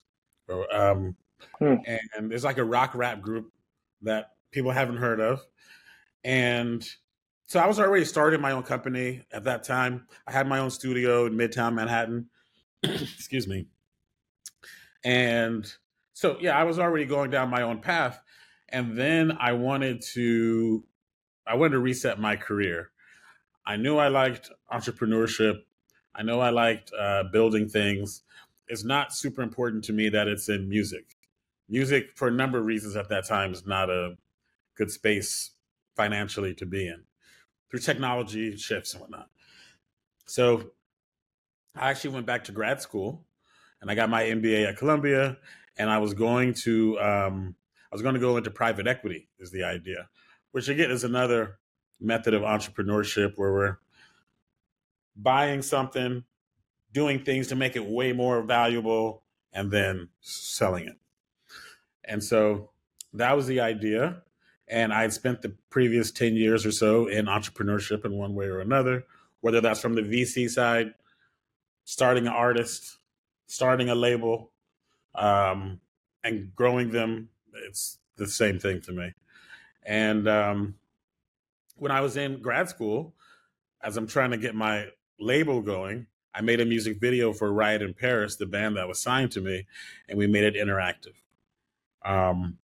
Um, 0.72 1.16
hmm. 1.60 1.76
And 1.86 2.32
it's 2.32 2.44
like 2.44 2.58
a 2.58 2.64
rock 2.64 2.96
rap 2.96 3.22
group 3.22 3.52
that 4.02 4.32
people 4.52 4.72
haven't 4.72 4.98
heard 4.98 5.20
of, 5.20 5.46
and 6.24 6.88
so 7.48 7.60
I 7.60 7.68
was 7.68 7.80
already 7.80 8.06
starting 8.06 8.42
my 8.42 8.52
own 8.52 8.64
company 8.64 9.22
at 9.32 9.44
that 9.44 9.64
time. 9.64 10.08
I 10.28 10.32
had 10.32 10.48
my 10.48 10.60
own 10.60 10.72
studio 10.72 11.28
in 11.28 11.34
Midtown 11.34 11.76
Manhattan. 11.76 12.28
Excuse 12.84 13.48
me. 13.48 13.68
And 15.04 15.72
so 16.14 16.38
yeah, 16.42 16.58
I 16.58 16.64
was 16.64 16.80
already 16.80 17.06
going 17.06 17.30
down 17.30 17.50
my 17.50 17.62
own 17.62 17.80
path. 17.80 18.20
And 18.70 18.98
then 18.98 19.38
I 19.40 19.54
wanted 19.54 20.02
to 20.14 20.84
I 21.48 21.56
wanted 21.56 21.72
to 21.74 21.80
reset 21.80 22.20
my 22.20 22.36
career. 22.36 22.92
I 23.66 23.78
knew 23.78 23.98
I 23.98 24.08
liked 24.08 24.52
entrepreneurship. 24.72 25.62
I 26.14 26.24
know 26.24 26.40
I 26.40 26.50
liked 26.50 26.92
uh, 26.98 27.24
building 27.32 27.68
things. 27.68 28.22
It's 28.68 28.84
not 28.84 29.14
super 29.14 29.42
important 29.42 29.84
to 29.86 29.94
me 29.94 30.10
that 30.10 30.28
it's 30.28 30.50
in 30.50 30.70
music. 30.70 31.16
Music, 31.68 32.12
for 32.16 32.28
a 32.28 32.32
number 32.32 32.58
of 32.60 32.66
reasons 32.66 32.96
at 32.96 33.10
that 33.10 33.26
time, 33.28 33.52
is 33.52 33.66
not 33.66 33.90
a 33.90 34.18
good 34.76 34.92
space 34.92 35.52
financially 35.96 36.54
to 36.56 36.66
be 36.66 36.88
in 36.88 37.04
through 37.70 37.80
technology 37.80 38.56
shifts 38.58 38.94
and 38.94 39.02
whatnot. 39.02 39.30
So 40.26 40.72
I 41.76 41.90
actually 41.90 42.12
went 42.12 42.26
back 42.26 42.44
to 42.46 42.52
grad 42.52 42.82
school 42.82 43.26
and 43.82 43.90
I 43.90 43.96
got 43.96 44.10
my 44.10 44.24
MBA 44.24 44.68
at 44.68 44.78
Columbia 44.78 45.38
and 45.78 45.90
I 45.90 45.98
was 45.98 46.14
going 46.14 46.54
to 46.56 47.00
um, 47.00 47.56
I 47.92 47.96
was 47.96 48.02
going 48.02 48.16
to 48.16 48.22
go 48.22 48.38
into 48.38 48.52
private 48.52 48.88
equity 48.88 49.30
is 49.40 49.52
the 49.52 49.64
idea, 49.64 50.10
which 50.56 50.70
again 50.70 50.90
is 50.90 51.04
another 51.04 51.60
method 52.00 52.34
of 52.34 52.42
entrepreneurship 52.42 53.34
where 53.36 53.52
we're 53.52 53.78
buying 55.14 55.62
something, 55.62 56.24
doing 56.94 57.22
things 57.26 57.48
to 57.48 57.58
make 57.58 57.76
it 57.76 57.86
way 57.86 58.14
more 58.14 58.42
valuable, 58.42 59.24
and 59.52 59.70
then 59.70 60.08
selling 60.22 60.88
it. 60.88 60.96
And 62.06 62.24
so 62.24 62.70
that 63.12 63.36
was 63.36 63.48
the 63.48 63.60
idea. 63.60 64.22
And 64.70 64.94
I'd 64.94 65.12
spent 65.12 65.42
the 65.42 65.54
previous 65.70 66.10
10 66.10 66.38
years 66.38 66.66
or 66.66 66.72
so 66.72 67.08
in 67.08 67.26
entrepreneurship 67.26 68.06
in 68.06 68.14
one 68.14 68.34
way 68.34 68.46
or 68.46 68.62
another, 68.62 69.04
whether 69.42 69.60
that's 69.60 69.82
from 69.82 69.96
the 69.96 70.04
VC 70.04 70.50
side, 70.50 70.94
starting 71.84 72.28
an 72.28 72.34
artist, 72.34 73.00
starting 73.48 73.90
a 73.90 73.96
label, 73.96 74.54
um, 75.16 75.82
and 76.24 76.56
growing 76.56 76.92
them. 76.92 77.28
It's 77.68 78.00
the 78.16 78.30
same 78.30 78.58
thing 78.58 78.80
to 78.84 78.94
me. 78.94 79.12
And 79.86 80.28
um, 80.28 80.76
when 81.78 81.92
I 81.92 82.02
was 82.02 82.18
in 82.18 82.42
grad 82.42 82.70
school, 82.70 83.14
as 83.82 83.98
I'm 83.98 84.08
trying 84.08 84.32
to 84.32 84.38
get 84.38 84.56
my 84.56 84.88
label 85.20 85.62
going, 85.62 86.08
I 86.34 86.42
made 86.42 86.60
a 86.60 86.66
music 86.66 87.00
video 87.00 87.32
for 87.32 87.52
Riot 87.54 87.82
in 87.82 87.94
Paris, 87.94 88.36
the 88.36 88.46
band 88.46 88.78
that 88.78 88.88
was 88.88 89.00
signed 89.00 89.32
to 89.34 89.42
me, 89.42 89.68
and 90.10 90.18
we 90.18 90.28
made 90.28 90.44
it 90.44 90.56
interactive. 90.56 91.14
Um, 92.04 92.58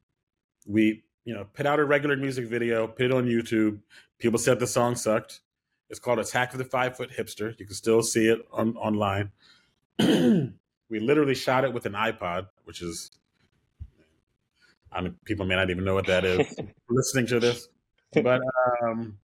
we 0.65 1.03
you 1.25 1.33
know, 1.33 1.45
put 1.53 1.65
out 1.65 1.79
a 1.79 1.85
regular 1.85 2.15
music 2.15 2.47
video, 2.47 2.87
put 2.87 3.05
it 3.05 3.11
on 3.11 3.25
YouTube. 3.25 3.79
People 4.19 4.39
said 4.39 4.59
the 4.59 4.67
song 4.67 4.95
sucked. 4.95 5.41
It's 5.89 5.99
called 5.99 6.19
Attack 6.19 6.53
of 6.53 6.57
the 6.57 6.65
Five 6.65 6.97
Foot 6.97 7.11
Hipster. 7.11 7.57
You 7.59 7.65
can 7.65 7.75
still 7.75 8.01
see 8.01 8.27
it 8.27 8.47
on 8.51 8.75
online. 8.77 9.31
we 9.99 10.99
literally 10.99 11.35
shot 11.35 11.63
it 11.63 11.73
with 11.73 11.85
an 11.85 11.93
iPod, 11.93 12.47
which 12.63 12.81
is, 12.81 13.10
I 14.91 15.01
mean, 15.01 15.15
people 15.25 15.45
may 15.45 15.55
not 15.55 15.69
even 15.69 15.83
know 15.83 15.93
what 15.93 16.07
that 16.07 16.25
is 16.25 16.55
listening 16.89 17.27
to 17.27 17.39
this. 17.39 17.67
But, 18.13 18.41
um, 18.83 19.17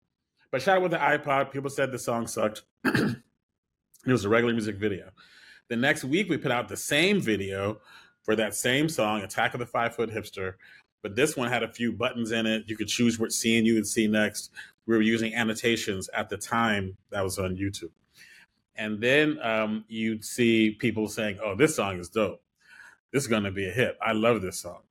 but 0.52 0.62
shot 0.62 0.82
with 0.82 0.94
an 0.94 1.02
iPod. 1.02 1.52
People 1.52 1.70
said 1.70 1.92
the 1.92 2.00
song 2.00 2.28
sucked. 2.28 2.64
it 2.86 3.16
was 4.06 4.24
a 4.24 4.30
regular 4.30 4.54
music 4.54 4.78
video. 4.78 5.10
The 5.70 5.76
next 5.76 6.06
week, 6.06 6.30
we 6.30 6.38
put 6.38 6.52
out 6.52 6.70
the 6.70 6.78
same 6.78 7.20
video 7.20 7.80
for 8.24 8.36
that 8.36 8.56
same 8.56 8.88
song, 8.88 9.22
Attack 9.22 9.54
of 9.54 9.60
the 9.60 9.66
Five 9.66 9.96
Foot 9.96 10.10
Hipster, 10.10 10.54
but 11.02 11.16
this 11.16 11.38
one 11.38 11.50
had 11.50 11.64
a 11.64 11.72
few 11.72 11.94
buttons 11.94 12.32
in 12.32 12.46
it. 12.46 12.64
You 12.68 12.76
could 12.76 12.88
choose 12.88 13.20
what 13.20 13.32
scene 13.32 13.66
you 13.66 13.76
would 13.76 13.88
see 13.88 14.08
next. 14.08 14.52
We 14.86 14.96
were 14.96 15.02
using 15.02 15.34
annotations 15.34 16.10
at 16.14 16.30
the 16.30 16.38
time 16.38 16.98
that 17.12 17.24
was 17.24 17.40
on 17.40 17.56
YouTube. 17.56 17.92
And 18.76 19.02
then 19.02 19.40
um, 19.42 19.86
you'd 19.88 20.24
see 20.24 20.72
people 20.72 21.08
saying, 21.08 21.40
oh, 21.44 21.56
this 21.56 21.76
song 21.76 22.00
is 22.00 22.10
dope. 22.10 22.42
This 23.12 23.24
is 23.24 23.28
going 23.28 23.44
to 23.44 23.52
be 23.52 23.68
a 23.68 23.72
hit. 23.72 23.98
I 24.02 24.12
love 24.12 24.42
this 24.42 24.60
song. 24.60 24.82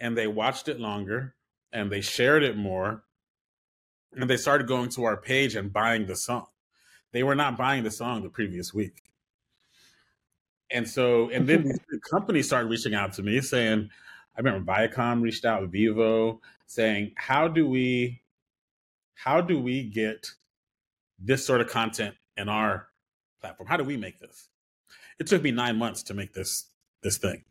And 0.00 0.16
they 0.16 0.26
watched 0.26 0.68
it 0.68 0.80
longer 0.80 1.34
and 1.72 1.92
they 1.92 2.00
shared 2.00 2.42
it 2.42 2.56
more. 2.56 3.04
And 4.12 4.28
they 4.28 4.36
started 4.36 4.66
going 4.66 4.88
to 4.90 5.04
our 5.04 5.16
page 5.16 5.54
and 5.54 5.72
buying 5.72 6.06
the 6.06 6.16
song. 6.16 6.46
They 7.12 7.22
were 7.22 7.34
not 7.34 7.56
buying 7.56 7.84
the 7.84 7.90
song 7.90 8.22
the 8.22 8.28
previous 8.28 8.74
week. 8.74 9.02
And 10.70 10.88
so, 10.88 11.28
and 11.30 11.48
then 11.48 11.64
these 11.64 11.80
companies 12.10 12.46
started 12.46 12.68
reaching 12.68 12.94
out 12.94 13.12
to 13.14 13.22
me 13.22 13.40
saying, 13.40 13.90
I 14.36 14.40
remember 14.40 14.72
Viacom 14.72 15.22
reached 15.22 15.44
out, 15.44 15.70
Vevo, 15.70 16.38
saying, 16.66 17.12
"How 17.16 17.48
do 17.48 17.68
we, 17.68 18.22
how 19.14 19.40
do 19.40 19.60
we 19.60 19.82
get 19.84 20.30
this 21.18 21.44
sort 21.44 21.60
of 21.60 21.68
content 21.68 22.14
in 22.36 22.48
our 22.48 22.88
platform? 23.40 23.68
How 23.68 23.76
do 23.76 23.84
we 23.84 23.96
make 23.96 24.20
this?" 24.20 24.48
It 25.18 25.26
took 25.26 25.42
me 25.42 25.50
nine 25.50 25.76
months 25.76 26.02
to 26.04 26.14
make 26.14 26.32
this 26.32 26.70
this 27.02 27.18
thing. 27.18 27.44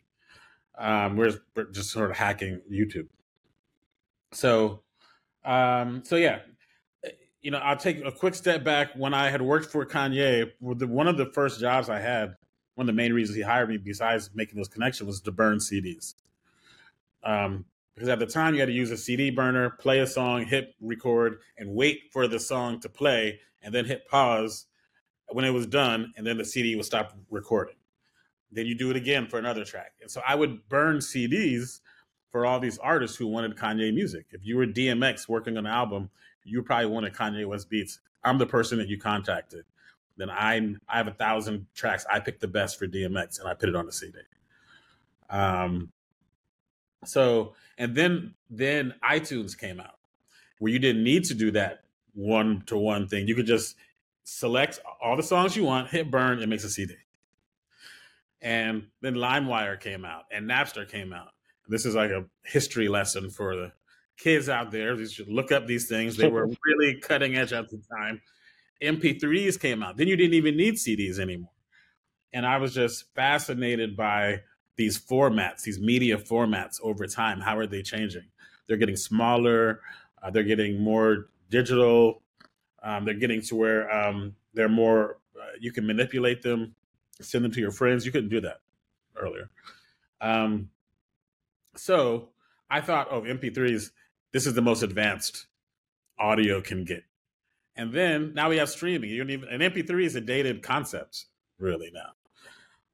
Um, 0.80 1.18
we're, 1.18 1.34
we're 1.56 1.66
just 1.66 1.92
sort 1.92 2.10
of 2.10 2.18
hacking 2.18 2.62
YouTube. 2.72 3.08
So, 4.32 4.82
um, 5.44 6.04
so 6.06 6.16
yeah, 6.16 6.40
you 7.42 7.52
know, 7.52 7.58
I'll 7.58 7.78
take 7.78 8.04
a 8.04 8.12
quick 8.12 8.36
step 8.36 8.64
back. 8.64 8.96
When 8.96 9.14
I 9.14 9.30
had 9.30 9.42
worked 9.42 9.72
for 9.72 9.86
Kanye, 9.86 10.52
one 10.60 11.08
of 11.08 11.18
the 11.18 11.28
first 11.28 11.60
jobs 11.60 11.90
I 11.90 12.00
had, 12.00 12.36
one 12.76 12.88
of 12.88 12.88
the 12.88 12.94
main 12.94 13.14
reasons 13.14 13.36
he 13.36 13.42
hired 13.42 13.70
me, 13.70 13.78
besides 13.78 14.30
making 14.34 14.58
those 14.58 14.68
connections, 14.68 15.08
was 15.08 15.22
to 15.22 15.32
burn 15.32 15.58
CDs. 15.58 16.16
Um, 17.24 17.66
because 17.94 18.08
at 18.08 18.20
the 18.20 18.26
time 18.26 18.54
you 18.54 18.62
had 18.62 18.68
to 18.68 18.74
use 18.74 18.92
a 18.92 18.98
CD 18.98 19.30
burner, 19.30 19.72
play 19.72 20.00
a 20.00 20.08
song, 20.08 20.46
hit 20.46 20.74
record, 20.80 21.40
and 21.58 21.76
wait 21.76 22.04
for 22.14 22.30
the 22.30 22.40
song 22.40 22.80
to 22.80 22.88
play, 22.88 23.42
and 23.62 23.76
then 23.76 23.84
hit 23.84 24.08
pause 24.08 24.68
when 25.28 25.44
it 25.44 25.50
was 25.50 25.68
done, 25.68 26.14
and 26.16 26.26
then 26.26 26.38
the 26.38 26.46
CD 26.46 26.78
would 26.78 26.86
stop 26.86 27.14
recording. 27.30 27.76
Then 28.52 28.66
you 28.66 28.76
do 28.76 28.90
it 28.90 28.96
again 28.96 29.28
for 29.28 29.38
another 29.38 29.64
track. 29.64 29.94
And 30.02 30.10
so 30.10 30.22
I 30.28 30.36
would 30.36 30.68
burn 30.70 30.98
CDs 30.98 31.82
for 32.32 32.46
all 32.46 32.60
these 32.60 32.78
artists 32.80 33.18
who 33.18 33.28
wanted 33.28 33.56
Kanye 33.56 33.94
music. 33.94 34.28
If 34.32 34.46
you 34.46 34.58
were 34.58 34.66
DMX 34.66 35.28
working 35.28 35.58
on 35.58 35.66
an 35.66 35.72
album, 35.72 36.10
you 36.44 36.64
probably 36.64 36.88
wanted 36.88 37.14
Kanye 37.14 37.46
West 37.46 37.70
beats. 37.70 38.00
I'm 38.24 38.38
the 38.38 38.46
person 38.46 38.78
that 38.80 38.88
you 38.88 38.98
contacted. 38.98 39.66
Then 40.18 40.30
I 40.30 40.76
I 40.88 40.98
have 40.98 41.08
a 41.08 41.14
thousand 41.14 41.68
tracks. 41.74 42.06
I 42.12 42.20
picked 42.20 42.42
the 42.42 42.48
best 42.48 42.78
for 42.78 42.88
DMX 42.88 43.40
and 43.40 43.48
I 43.48 43.54
put 43.54 43.70
it 43.70 43.76
on 43.76 43.86
the 43.86 43.92
CD. 43.92 44.18
Um, 45.30 45.92
so 47.06 47.54
and 47.78 47.96
then 47.96 48.34
then 48.50 48.96
iTunes 49.04 49.58
came 49.58 49.80
out 49.80 49.98
where 50.60 50.72
you 50.72 50.80
didn't 50.80 51.04
need 51.04 51.24
to 51.26 51.34
do 51.34 51.52
that 51.52 51.84
one 52.14 52.64
to 52.68 52.78
one 52.78 53.08
thing. 53.08 53.28
You 53.28 53.36
could 53.36 53.46
just 53.46 53.76
select 54.24 54.80
all 55.02 55.16
the 55.16 55.24
songs 55.24 55.56
you 55.56 55.64
want, 55.64 55.90
hit 55.90 56.12
burn, 56.12 56.40
it 56.42 56.50
makes 56.50 56.64
a 56.64 56.70
CD. 56.70 56.96
And 58.42 58.88
then 59.02 59.16
LimeWire 59.16 59.80
came 59.80 60.06
out 60.06 60.24
and 60.32 60.50
Napster 60.50 60.90
came 60.90 61.14
out. 61.14 61.30
This 61.68 61.86
is 61.86 61.96
like 61.96 62.12
a 62.12 62.26
history 62.44 62.88
lesson 62.88 63.30
for 63.30 63.56
the 63.56 63.72
kids 64.18 64.50
out 64.50 64.72
there. 64.72 64.96
You 64.96 65.08
should 65.08 65.30
look 65.30 65.52
up 65.52 65.68
these 65.68 65.88
things. 65.88 66.18
They 66.18 66.30
were 66.30 66.48
really 66.66 67.00
cutting 67.00 67.36
edge 67.36 67.54
at 67.54 67.70
the 67.70 67.82
time. 67.98 68.22
MP3s 68.82 69.60
came 69.60 69.84
out. 69.84 69.98
Then 69.98 70.08
you 70.08 70.16
didn't 70.16 70.36
even 70.36 70.56
need 70.56 70.76
CDs 70.76 71.20
anymore. 71.20 71.52
And 72.32 72.46
I 72.46 72.58
was 72.58 72.74
just 72.74 73.06
fascinated 73.14 73.98
by 73.98 74.42
these 74.78 74.98
formats, 74.98 75.64
these 75.64 75.80
media 75.80 76.18
formats 76.18 76.76
over 76.82 77.06
time. 77.08 77.42
How 77.42 77.58
are 77.58 77.68
they 77.68 77.82
changing? 77.82 78.28
They're 78.68 78.78
getting 78.78 78.96
smaller. 78.96 79.82
Uh, 80.22 80.30
they're 80.30 80.44
getting 80.44 80.82
more 80.82 81.28
digital. 81.50 82.22
Um, 82.82 83.04
they're 83.04 83.16
getting 83.16 83.42
to 83.42 83.56
where 83.56 83.92
um, 83.92 84.36
they're 84.54 84.70
more. 84.70 85.18
Uh, 85.36 85.52
you 85.60 85.72
can 85.72 85.86
manipulate 85.86 86.42
them, 86.42 86.76
send 87.22 87.46
them 87.46 87.52
to 87.52 87.60
your 87.60 87.72
friends. 87.72 88.06
You 88.06 88.12
couldn't 88.12 88.30
do 88.30 88.42
that 88.42 88.62
earlier. 89.16 89.50
Um, 90.22 90.70
so 91.76 92.30
I 92.70 92.82
thought, 92.82 93.08
oh, 93.12 93.22
MP3s. 93.22 93.92
This 94.32 94.46
is 94.46 94.54
the 94.54 94.62
most 94.62 94.84
advanced 94.84 95.48
audio 96.20 96.62
can 96.62 96.84
get. 96.84 97.04
And 97.76 97.94
then 97.94 98.34
now 98.34 98.50
we 98.50 98.58
have 98.58 98.70
streaming. 98.70 99.10
You 99.10 99.20
don't 99.20 99.32
even 99.32 99.50
an 99.50 99.62
MP3 99.62 100.04
is 100.04 100.16
a 100.16 100.22
dated 100.22 100.62
concept, 100.62 101.26
really 101.58 101.92
now. 101.94 102.12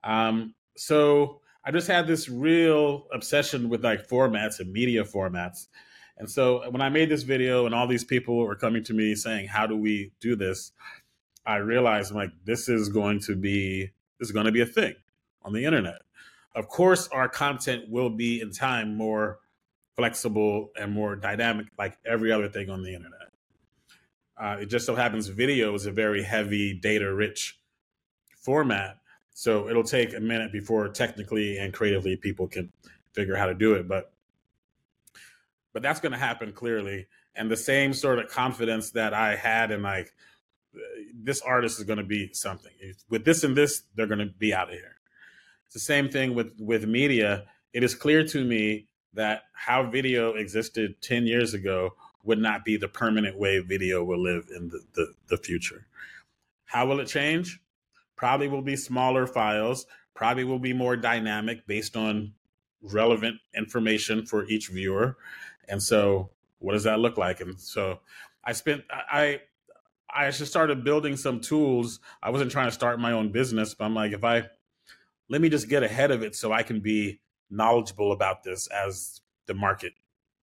Um, 0.04 0.54
so 0.78 1.42
I 1.66 1.72
just 1.72 1.88
had 1.88 2.08
this 2.08 2.30
real 2.30 3.08
obsession 3.12 3.68
with 3.68 3.84
like 3.84 4.08
formats 4.08 4.60
and 4.60 4.72
media 4.72 5.04
formats. 5.04 5.68
And 6.18 6.30
so 6.30 6.70
when 6.70 6.82
I 6.82 6.90
made 6.90 7.10
this 7.10 7.24
video 7.24 7.66
and 7.66 7.76
all 7.76 7.88
these 7.88 8.04
people 8.04 8.38
were 8.38 8.56
coming 8.56 8.84
to 8.86 8.94
me 8.94 9.16
saying, 9.16 9.48
How 9.48 9.68
do 9.68 9.76
we 9.76 10.12
do 10.22 10.36
this? 10.36 10.72
I 11.46 11.58
realized 11.58 12.12
I'm 12.12 12.18
like, 12.18 12.32
this 12.44 12.70
is 12.70 12.90
going 12.90 13.20
to 13.22 13.36
be 13.36 13.92
is 14.20 14.32
going 14.32 14.46
to 14.46 14.52
be 14.52 14.62
a 14.62 14.66
thing 14.66 14.94
on 15.44 15.54
the 15.54 15.66
internet. 15.66 16.02
Of 16.56 16.68
course, 16.70 17.08
our 17.10 17.28
content 17.28 17.90
will 17.90 18.10
be 18.10 18.42
in 18.42 18.52
time 18.52 18.96
more 18.96 19.40
flexible 19.96 20.72
and 20.80 20.92
more 20.92 21.16
dynamic, 21.16 21.68
like 21.78 21.98
every 22.06 22.32
other 22.32 22.48
thing 22.48 22.70
on 22.70 22.84
the 22.84 22.94
internet. 22.94 23.30
Uh, 24.38 24.58
it 24.62 24.66
just 24.66 24.86
so 24.86 24.96
happens 24.96 25.28
video 25.28 25.74
is 25.74 25.86
a 25.86 25.92
very 25.92 26.22
heavy, 26.22 26.74
data 26.74 27.14
rich 27.14 27.60
format. 28.38 28.98
So 29.34 29.70
it'll 29.70 29.84
take 29.84 30.16
a 30.16 30.20
minute 30.20 30.52
before 30.52 30.88
technically 30.90 31.58
and 31.58 31.74
creatively 31.74 32.16
people 32.16 32.48
can 32.48 32.72
figure 33.14 33.36
how 33.36 33.46
to 33.46 33.54
do 33.54 33.74
it. 33.74 33.88
But 33.88 34.12
but 35.74 35.82
that's 35.82 36.00
going 36.00 36.14
to 36.14 36.18
happen 36.18 36.54
clearly. 36.54 37.08
And 37.36 37.52
the 37.52 37.58
same 37.58 37.94
sort 37.94 38.20
of 38.20 38.30
confidence 38.30 38.92
that 38.92 39.14
I 39.14 39.36
had 39.36 39.72
in 39.72 39.82
like 39.82 40.14
this 41.14 41.42
artist 41.42 41.80
is 41.80 41.86
going 41.86 41.98
to 41.98 42.04
be 42.04 42.34
something. 42.34 42.72
With 43.10 43.26
this 43.26 43.44
and 43.44 43.56
this, 43.56 43.84
they're 43.96 44.08
going 44.08 44.20
to 44.20 44.34
be 44.38 44.54
out 44.54 44.70
of 44.70 44.76
here. 44.76 44.96
It's 45.66 45.74
the 45.74 45.80
same 45.80 46.10
thing 46.10 46.36
with 46.36 46.54
with 46.60 46.86
media. 46.86 47.46
It 47.74 47.84
is 47.84 47.96
clear 47.96 48.26
to 48.28 48.44
me 48.44 48.88
that 49.14 49.44
how 49.54 49.90
video 49.90 50.34
existed 50.34 51.02
10 51.02 51.26
years 51.26 51.54
ago 51.54 51.92
would 52.24 52.40
not 52.40 52.66
be 52.66 52.78
the 52.78 52.88
permanent 52.88 53.38
way 53.38 53.60
video 53.60 54.04
will 54.04 54.22
live 54.22 54.48
in 54.56 54.70
the, 54.70 54.82
the, 54.94 55.14
the 55.30 55.38
future. 55.38 55.86
How 56.66 56.86
will 56.86 57.00
it 57.00 57.08
change? 57.08 57.62
Probably 58.16 58.48
will 58.48 58.62
be 58.62 58.76
smaller 58.76 59.28
files, 59.28 59.86
probably 60.14 60.44
will 60.44 60.60
be 60.60 60.74
more 60.74 60.96
dynamic 60.98 61.68
based 61.68 61.96
on 61.96 62.34
relevant 62.82 63.38
information 63.56 64.26
for 64.26 64.46
each 64.46 64.70
viewer. 64.70 65.18
And 65.68 65.82
so 65.82 66.32
what 66.60 66.74
does 66.74 66.84
that 66.84 67.00
look 67.00 67.18
like? 67.18 67.42
And 67.42 67.60
so 67.60 68.00
I 68.44 68.54
spent 68.54 68.84
I 68.90 69.42
I 70.16 70.32
just 70.32 70.50
started 70.50 70.84
building 70.84 71.18
some 71.18 71.42
tools. 71.42 72.00
I 72.24 72.30
wasn't 72.30 72.52
trying 72.52 72.68
to 72.68 72.72
start 72.72 73.00
my 73.00 73.12
own 73.12 73.32
business, 73.32 73.74
but 73.74 73.86
I'm 73.86 73.94
like, 73.94 74.14
if 74.14 74.24
I 74.24 74.46
let 75.28 75.42
me 75.42 75.50
just 75.50 75.68
get 75.68 75.84
ahead 75.84 76.12
of 76.12 76.24
it 76.24 76.36
so 76.36 76.52
I 76.54 76.64
can 76.64 76.80
be 76.80 77.20
knowledgeable 77.50 78.12
about 78.12 78.44
this 78.44 78.68
as 78.68 79.22
the 79.48 79.54
market 79.54 79.94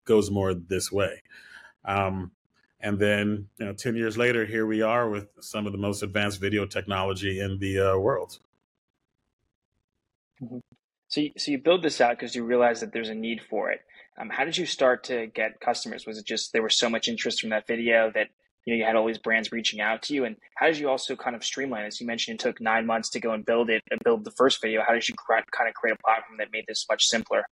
goes 0.06 0.30
more 0.30 0.54
this 0.54 0.92
way. 0.92 1.22
Um, 1.86 2.32
and 2.80 3.00
then, 3.00 3.48
you 3.60 3.66
know, 3.66 3.74
10 3.74 3.96
years 3.96 4.18
later, 4.18 4.46
here 4.46 4.66
we 4.66 4.82
are 4.82 5.08
with 5.08 5.28
some 5.40 5.68
of 5.68 5.72
the 5.72 5.78
most 5.78 6.02
advanced 6.02 6.42
video 6.42 6.66
technology 6.66 7.40
in 7.40 7.60
the 7.60 7.94
uh, 7.94 7.98
world. 7.98 8.40
Mm-hmm. 10.42 10.58
So, 11.08 11.22
you, 11.22 11.32
so 11.38 11.52
you 11.52 11.60
build 11.60 11.84
this 11.84 12.02
out 12.02 12.18
because 12.18 12.36
you 12.36 12.44
realize 12.44 12.80
that 12.80 12.92
there's 12.92 13.10
a 13.10 13.16
need 13.16 13.42
for 13.50 13.70
it. 13.70 13.82
Um, 14.18 14.30
how 14.30 14.46
did 14.46 14.58
you 14.58 14.66
start 14.66 15.04
to 15.06 15.28
get 15.28 15.60
customers? 15.60 16.06
Was 16.06 16.18
it 16.18 16.26
just 16.26 16.54
there 16.54 16.64
was 16.64 16.78
so 16.78 16.90
much 16.90 17.08
interest 17.08 17.42
from 17.42 17.52
that 17.52 17.68
video 17.68 18.12
that 18.14 18.30
you 18.66 18.74
know 18.74 18.78
you 18.78 18.86
had 18.86 18.96
all 18.96 19.08
these 19.08 19.18
brands 19.18 19.52
reaching 19.52 19.82
out 19.82 20.04
to 20.04 20.14
you? 20.14 20.26
And 20.26 20.36
how 20.56 20.68
did 20.68 20.78
you 20.78 20.90
also 20.90 21.16
kind 21.16 21.36
of 21.36 21.44
streamline? 21.44 21.86
As 21.86 22.00
you 22.00 22.08
mentioned, 22.08 22.40
it 22.40 22.44
took 22.44 22.62
nine 22.62 22.86
months 22.86 23.10
to 23.12 23.20
go 23.20 23.32
and 23.32 23.46
build 23.46 23.70
it 23.70 23.82
and 23.90 24.00
build 24.04 24.24
the 24.24 24.32
first 24.32 24.62
video. 24.62 24.82
How 24.86 24.94
did 24.94 25.08
you 25.08 25.16
kind 25.28 25.68
of 25.68 25.74
create 25.74 25.94
a 25.94 26.04
platform 26.04 26.38
that 26.38 26.50
made 26.52 26.66
this 26.68 26.86
much 26.90 27.06
simpler? 27.06 27.44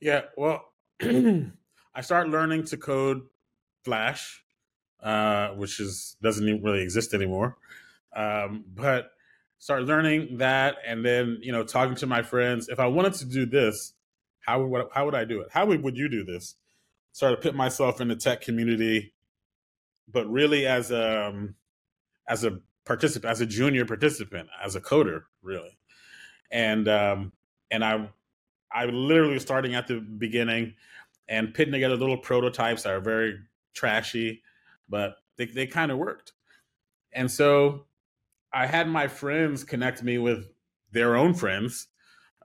Yeah, 0.00 0.22
well, 0.36 0.72
I 1.02 2.00
started 2.02 2.30
learning 2.30 2.64
to 2.66 2.76
code 2.76 3.22
Flash, 3.84 4.42
uh, 5.02 5.48
which 5.50 5.80
is 5.80 6.16
doesn't 6.22 6.46
even 6.46 6.62
really 6.62 6.82
exist 6.82 7.14
anymore. 7.14 7.56
Um, 8.14 8.64
but 8.74 9.10
start 9.58 9.84
learning 9.84 10.38
that, 10.38 10.76
and 10.86 11.04
then 11.04 11.38
you 11.40 11.52
know 11.52 11.64
talking 11.64 11.96
to 11.96 12.06
my 12.06 12.22
friends. 12.22 12.68
If 12.68 12.78
I 12.78 12.86
wanted 12.86 13.14
to 13.14 13.24
do 13.24 13.46
this, 13.46 13.94
how 14.40 14.62
would 14.64 14.86
how 14.92 15.04
would 15.06 15.14
I 15.14 15.24
do 15.24 15.40
it? 15.40 15.48
How 15.50 15.66
would, 15.66 15.96
you 15.96 16.08
do 16.08 16.24
this? 16.24 16.56
Started 17.12 17.36
to 17.36 17.42
put 17.42 17.54
myself 17.54 18.00
in 18.00 18.08
the 18.08 18.16
tech 18.16 18.40
community, 18.42 19.14
but 20.10 20.30
really 20.30 20.66
as 20.66 20.90
a 20.90 21.28
um, 21.28 21.54
as 22.28 22.44
a 22.44 22.60
participant, 22.84 23.30
as 23.30 23.40
a 23.40 23.46
junior 23.46 23.84
participant, 23.84 24.48
as 24.62 24.76
a 24.76 24.80
coder, 24.80 25.22
really, 25.42 25.76
and 26.50 26.88
um, 26.88 27.32
and 27.70 27.84
I 27.84 28.08
I 28.72 28.86
literally 28.86 29.38
starting 29.38 29.74
at 29.74 29.86
the 29.86 30.00
beginning 30.00 30.74
and 31.28 31.54
putting 31.54 31.72
together 31.72 31.96
little 31.96 32.18
prototypes 32.18 32.82
that 32.82 32.92
are 32.92 33.00
very 33.00 33.38
trashy, 33.74 34.42
but 34.88 35.16
they, 35.36 35.46
they 35.46 35.66
kind 35.66 35.90
of 35.90 35.98
worked. 35.98 36.32
And 37.12 37.30
so 37.30 37.86
I 38.52 38.66
had 38.66 38.88
my 38.88 39.08
friends 39.08 39.64
connect 39.64 40.02
me 40.02 40.18
with 40.18 40.48
their 40.92 41.16
own 41.16 41.34
friends. 41.34 41.88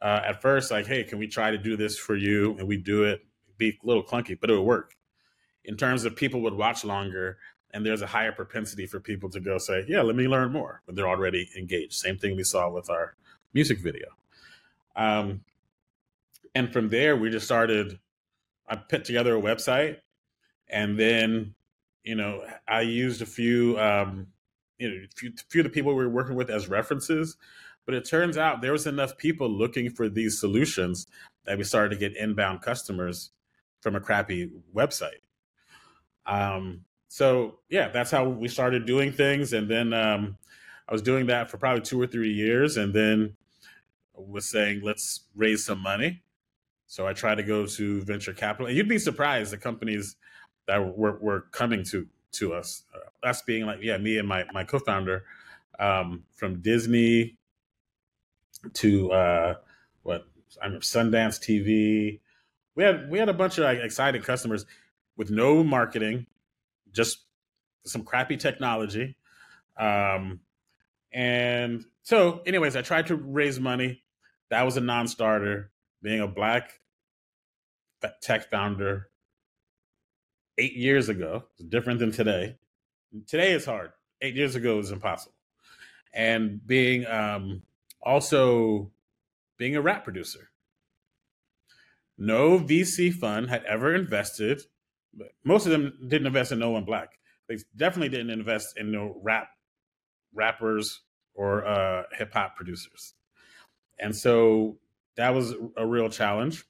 Uh, 0.01 0.21
at 0.25 0.41
first, 0.41 0.71
like, 0.71 0.87
hey, 0.87 1.03
can 1.03 1.19
we 1.19 1.27
try 1.27 1.51
to 1.51 1.57
do 1.57 1.77
this 1.77 1.97
for 1.97 2.15
you? 2.15 2.57
And 2.57 2.67
we 2.67 2.77
do 2.77 3.03
it. 3.03 3.21
Be 3.57 3.69
a 3.69 3.87
little 3.87 4.03
clunky, 4.03 4.37
but 4.39 4.49
it 4.49 4.53
would 4.53 4.63
work. 4.63 4.95
In 5.63 5.77
terms 5.77 6.05
of 6.05 6.15
people 6.15 6.41
would 6.41 6.55
watch 6.55 6.83
longer, 6.83 7.37
and 7.73 7.85
there's 7.85 8.01
a 8.01 8.07
higher 8.07 8.31
propensity 8.31 8.85
for 8.85 8.99
people 8.99 9.29
to 9.29 9.39
go 9.39 9.57
say, 9.57 9.85
yeah, 9.87 10.01
let 10.01 10.15
me 10.15 10.27
learn 10.27 10.51
more 10.51 10.81
when 10.85 10.95
they're 10.95 11.07
already 11.07 11.49
engaged. 11.57 11.93
Same 11.93 12.17
thing 12.17 12.35
we 12.35 12.43
saw 12.43 12.69
with 12.69 12.89
our 12.89 13.15
music 13.53 13.79
video. 13.79 14.07
Um, 14.95 15.41
and 16.53 16.71
from 16.71 16.89
there, 16.89 17.15
we 17.15 17.29
just 17.29 17.45
started 17.45 17.99
I 18.71 18.77
put 18.77 19.03
together 19.03 19.35
a 19.35 19.41
website, 19.41 19.97
and 20.69 20.97
then 20.97 21.53
you 22.03 22.15
know 22.15 22.43
I 22.67 22.81
used 22.81 23.21
a 23.21 23.25
few 23.25 23.77
um, 23.77 24.27
you 24.77 24.89
know 24.89 25.05
few, 25.15 25.33
few 25.49 25.61
of 25.61 25.65
the 25.65 25.69
people 25.69 25.93
we 25.93 26.03
were 26.03 26.09
working 26.09 26.35
with 26.35 26.49
as 26.49 26.69
references. 26.69 27.37
But 27.85 27.95
it 27.95 28.07
turns 28.07 28.37
out 28.37 28.61
there 28.61 28.71
was 28.71 28.87
enough 28.87 29.17
people 29.17 29.49
looking 29.49 29.89
for 29.89 30.07
these 30.07 30.39
solutions 30.39 31.07
that 31.45 31.57
we 31.57 31.63
started 31.63 31.89
to 31.89 31.97
get 31.97 32.15
inbound 32.15 32.61
customers 32.61 33.31
from 33.81 33.95
a 33.95 33.99
crappy 33.99 34.51
website. 34.73 35.21
Um, 36.27 36.85
so 37.11 37.59
yeah, 37.69 37.89
that's 37.89 38.11
how 38.11 38.27
we 38.27 38.47
started 38.47 38.85
doing 38.85 39.11
things, 39.11 39.51
and 39.51 39.69
then 39.69 39.93
um, 39.93 40.37
I 40.87 40.93
was 40.93 41.01
doing 41.01 41.25
that 41.27 41.51
for 41.51 41.57
probably 41.57 41.81
two 41.81 41.99
or 42.01 42.07
three 42.07 42.31
years, 42.31 42.77
and 42.77 42.93
then 42.93 43.35
was 44.15 44.47
saying 44.47 44.81
let's 44.83 45.21
raise 45.35 45.65
some 45.65 45.79
money 45.79 46.21
so 46.91 47.07
I 47.07 47.13
tried 47.13 47.35
to 47.35 47.43
go 47.43 47.65
to 47.65 48.01
venture 48.01 48.33
capital, 48.33 48.67
and 48.67 48.75
you'd 48.75 48.89
be 48.89 48.99
surprised 48.99 49.53
the 49.53 49.57
companies 49.57 50.17
that 50.67 50.97
were, 50.97 51.17
were 51.21 51.45
coming 51.53 51.85
to 51.85 52.05
to 52.33 52.53
us. 52.53 52.83
Uh, 52.93 53.25
us 53.25 53.41
being 53.43 53.65
like, 53.65 53.79
yeah, 53.81 53.97
me 53.97 54.17
and 54.17 54.27
my 54.27 54.43
my 54.51 54.65
co-founder 54.65 55.23
um, 55.79 56.25
from 56.35 56.61
Disney 56.61 57.37
to 58.73 59.09
uh, 59.13 59.53
what 60.03 60.27
I'm 60.61 60.81
Sundance 60.81 61.39
TV. 61.39 62.19
We 62.75 62.83
had 62.83 63.09
we 63.09 63.19
had 63.19 63.29
a 63.29 63.33
bunch 63.33 63.57
of 63.57 63.63
like, 63.63 63.79
excited 63.79 64.25
customers 64.25 64.65
with 65.15 65.31
no 65.31 65.63
marketing, 65.63 66.25
just 66.91 67.19
some 67.85 68.03
crappy 68.03 68.37
technology. 68.37 69.15
Um, 69.77 70.41
and 71.13 71.85
so, 72.03 72.41
anyways, 72.45 72.75
I 72.75 72.81
tried 72.81 73.07
to 73.07 73.15
raise 73.15 73.59
money. 73.59 74.03
That 74.49 74.63
was 74.63 74.77
a 74.77 74.81
non-starter. 74.81 75.71
Being 76.01 76.21
a 76.21 76.27
black 76.27 76.79
tech 78.21 78.49
founder, 78.49 79.09
eight 80.57 80.75
years 80.75 81.09
ago. 81.09 81.45
It's 81.55 81.63
different 81.63 81.99
than 81.99 82.11
today. 82.11 82.57
Today 83.27 83.51
is 83.51 83.65
hard. 83.65 83.91
Eight 84.21 84.35
years 84.35 84.55
ago 84.55 84.77
was 84.77 84.91
impossible. 84.91 85.35
And 86.13 86.65
being 86.65 87.05
um, 87.07 87.63
also 88.01 88.91
being 89.57 89.75
a 89.75 89.81
rap 89.81 90.03
producer. 90.03 90.49
No 92.17 92.59
VC 92.59 93.13
fund 93.13 93.49
had 93.49 93.63
ever 93.65 93.95
invested. 93.95 94.61
Most 95.43 95.65
of 95.65 95.71
them 95.71 95.93
didn't 96.07 96.27
invest 96.27 96.51
in 96.51 96.59
no 96.59 96.71
one 96.71 96.85
black. 96.85 97.09
They 97.47 97.57
definitely 97.75 98.09
didn't 98.09 98.29
invest 98.29 98.77
in 98.77 98.91
no 98.91 99.19
rap 99.21 99.49
rappers 100.33 101.01
or 101.33 101.65
uh, 101.65 102.03
hip 102.13 102.33
hop 102.33 102.55
producers. 102.55 103.13
And 103.99 104.15
so 104.15 104.77
that 105.15 105.29
was 105.29 105.53
a 105.77 105.85
real 105.85 106.09
challenge. 106.09 106.63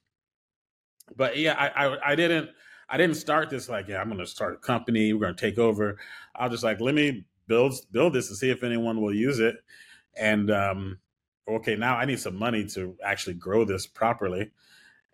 But 1.16 1.36
yeah, 1.36 1.54
I, 1.54 1.86
I, 1.86 2.12
I 2.12 2.14
didn't 2.14 2.50
I 2.88 2.96
didn't 2.96 3.16
start 3.16 3.48
this 3.50 3.68
like 3.68 3.88
yeah 3.88 4.00
I'm 4.00 4.16
to 4.16 4.26
start 4.26 4.54
a 4.54 4.58
company 4.58 5.12
we're 5.12 5.32
to 5.32 5.34
take 5.34 5.58
over. 5.58 5.98
I 6.34 6.44
was 6.44 6.52
just 6.52 6.64
like 6.64 6.80
let 6.80 6.94
me 6.94 7.24
build 7.46 7.74
build 7.90 8.12
this 8.12 8.28
and 8.28 8.36
see 8.36 8.50
if 8.50 8.62
anyone 8.62 9.00
will 9.00 9.14
use 9.14 9.38
it. 9.38 9.56
And 10.16 10.50
um, 10.50 10.98
okay, 11.48 11.76
now 11.76 11.96
I 11.96 12.04
need 12.04 12.20
some 12.20 12.36
money 12.36 12.66
to 12.68 12.96
actually 13.04 13.34
grow 13.34 13.64
this 13.64 13.86
properly. 13.86 14.50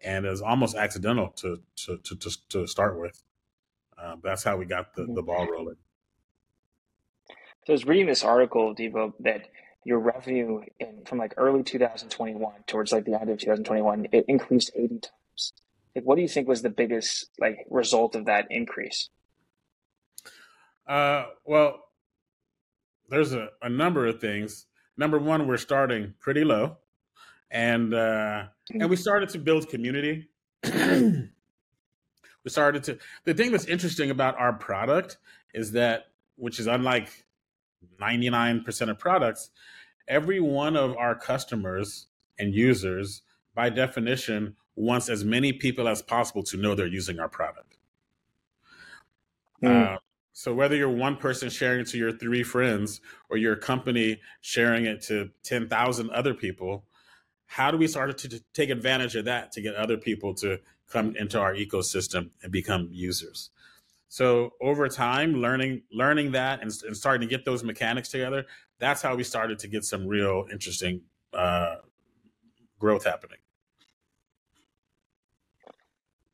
And 0.02 0.24
it 0.24 0.30
was 0.30 0.42
almost 0.42 0.76
accidental 0.76 1.30
to 1.36 1.60
to 1.84 1.98
to 1.98 2.16
to, 2.16 2.30
to 2.50 2.66
start 2.66 2.98
with. 2.98 3.22
Uh, 4.00 4.16
that's 4.22 4.44
how 4.44 4.56
we 4.56 4.64
got 4.64 4.94
the, 4.94 5.02
the 5.02 5.08
mm-hmm. 5.08 5.26
ball 5.26 5.46
rolling. 5.50 5.76
So 7.66 7.72
I 7.72 7.72
was 7.72 7.84
reading 7.84 8.06
this 8.06 8.24
article, 8.24 8.74
Devo, 8.74 9.12
that 9.20 9.48
your 9.84 9.98
revenue 9.98 10.62
in, 10.78 11.04
from 11.04 11.18
like 11.18 11.34
early 11.36 11.62
2021 11.62 12.52
towards 12.66 12.92
like 12.92 13.04
the 13.04 13.20
end 13.20 13.30
of 13.30 13.38
2021, 13.38 14.08
it 14.12 14.24
increased 14.28 14.70
80 14.74 14.88
times. 14.88 15.52
Like, 15.94 16.04
what 16.04 16.16
do 16.16 16.22
you 16.22 16.28
think 16.28 16.48
was 16.48 16.62
the 16.62 16.70
biggest 16.70 17.30
like 17.38 17.66
result 17.70 18.14
of 18.14 18.26
that 18.26 18.46
increase? 18.50 19.10
Uh, 20.86 21.26
well, 21.44 21.84
there's 23.08 23.32
a, 23.32 23.48
a 23.60 23.68
number 23.68 24.06
of 24.06 24.20
things. 24.20 24.66
Number 24.96 25.18
one, 25.18 25.46
we're 25.46 25.56
starting 25.58 26.14
pretty 26.20 26.44
low, 26.44 26.78
and 27.50 27.94
uh, 27.94 28.44
and 28.70 28.90
we 28.90 28.96
started 28.96 29.28
to 29.30 29.38
build 29.38 29.68
community. 29.68 30.28
we 30.64 31.30
started 32.46 32.82
to. 32.84 32.98
The 33.24 33.34
thing 33.34 33.52
that's 33.52 33.66
interesting 33.66 34.10
about 34.10 34.38
our 34.38 34.52
product 34.52 35.18
is 35.54 35.72
that, 35.72 36.06
which 36.36 36.60
is 36.60 36.66
unlike 36.66 37.24
99% 38.00 38.90
of 38.90 38.98
products, 38.98 39.50
every 40.06 40.40
one 40.40 40.76
of 40.76 40.96
our 40.96 41.14
customers 41.14 42.06
and 42.38 42.54
users, 42.54 43.22
by 43.54 43.70
definition, 43.70 44.56
wants 44.76 45.08
as 45.08 45.24
many 45.24 45.52
people 45.52 45.88
as 45.88 46.02
possible 46.02 46.42
to 46.44 46.56
know 46.56 46.74
they're 46.74 46.86
using 46.86 47.18
our 47.18 47.28
product. 47.28 47.78
Mm. 49.62 49.94
Uh, 49.94 49.98
so 50.32 50.54
whether 50.54 50.76
you're 50.76 50.88
one 50.88 51.16
person 51.16 51.50
sharing 51.50 51.80
it 51.80 51.88
to 51.88 51.98
your 51.98 52.12
three 52.12 52.44
friends 52.44 53.00
or 53.28 53.36
your 53.36 53.56
company 53.56 54.20
sharing 54.40 54.84
it 54.84 55.02
to 55.02 55.30
10,000 55.42 56.10
other 56.10 56.32
people, 56.32 56.84
how 57.48 57.70
do 57.70 57.78
we 57.78 57.88
start 57.88 58.16
to, 58.16 58.28
to 58.28 58.40
take 58.52 58.70
advantage 58.70 59.16
of 59.16 59.24
that 59.24 59.50
to 59.52 59.60
get 59.60 59.74
other 59.74 59.96
people 59.96 60.34
to 60.34 60.60
come 60.88 61.16
into 61.16 61.40
our 61.40 61.54
ecosystem 61.54 62.30
and 62.42 62.52
become 62.52 62.88
users? 62.92 63.50
So 64.08 64.52
over 64.60 64.88
time, 64.88 65.34
learning 65.34 65.82
learning 65.90 66.32
that 66.32 66.62
and, 66.62 66.70
and, 66.86 66.96
starting 66.96 67.26
to 67.26 67.30
get 67.30 67.44
those 67.44 67.64
mechanics 67.64 68.10
together, 68.10 68.44
that's 68.78 69.02
how 69.02 69.16
we 69.16 69.24
started 69.24 69.58
to 69.60 69.68
get 69.68 69.84
some 69.84 70.06
real 70.06 70.46
interesting 70.52 71.00
uh, 71.32 71.76
growth 72.78 73.04
happening. 73.04 73.38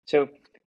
So, 0.05 0.29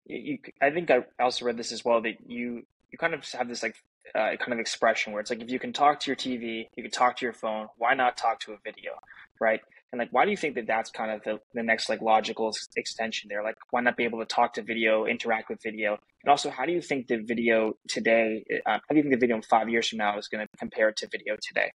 you, 0.07 0.38
I 0.61 0.70
think 0.70 0.90
I 0.90 1.05
also 1.18 1.44
read 1.44 1.57
this 1.57 1.72
as 1.72 1.85
well 1.85 2.00
that 2.03 2.16
you 2.26 2.66
you 2.90 2.98
kind 2.98 3.14
of 3.14 3.24
have 3.33 3.48
this 3.48 3.62
like 3.62 3.76
uh, 4.14 4.37
kind 4.38 4.53
of 4.53 4.59
expression 4.59 5.12
where 5.12 5.20
it's 5.20 5.31
like 5.31 5.40
if 5.40 5.50
you 5.50 5.59
can 5.59 5.72
talk 5.72 6.00
to 6.00 6.11
your 6.11 6.16
TV, 6.16 6.66
you 6.76 6.83
can 6.83 6.90
talk 6.90 7.16
to 7.18 7.26
your 7.26 7.33
phone. 7.33 7.68
Why 7.76 7.94
not 7.94 8.16
talk 8.16 8.40
to 8.40 8.53
a 8.53 8.57
video, 8.64 8.92
right? 9.38 9.61
And 9.92 9.98
like, 9.98 10.11
why 10.12 10.24
do 10.24 10.31
you 10.31 10.37
think 10.37 10.55
that 10.55 10.66
that's 10.66 10.90
kind 10.90 11.11
of 11.11 11.22
the, 11.24 11.40
the 11.53 11.62
next 11.62 11.88
like 11.88 12.00
logical 12.00 12.55
extension 12.76 13.29
there? 13.29 13.42
Like, 13.42 13.57
why 13.70 13.81
not 13.81 13.96
be 13.96 14.05
able 14.05 14.20
to 14.20 14.24
talk 14.24 14.55
to 14.55 14.62
video, 14.62 15.05
interact 15.05 15.48
with 15.48 15.61
video? 15.62 15.98
And 16.22 16.31
also, 16.31 16.48
how 16.48 16.64
do 16.64 16.72
you 16.72 16.81
think 16.81 17.09
the 17.09 17.16
video 17.16 17.74
today, 17.88 18.44
uh, 18.66 18.79
how 18.79 18.79
do 18.90 18.96
you 18.96 19.03
think 19.03 19.14
the 19.14 19.18
video 19.18 19.37
in 19.37 19.42
five 19.42 19.68
years 19.68 19.88
from 19.88 19.98
now 19.98 20.16
is 20.16 20.29
going 20.29 20.46
to 20.46 20.59
compare 20.59 20.92
to 20.92 21.09
video 21.11 21.37
today? 21.42 21.72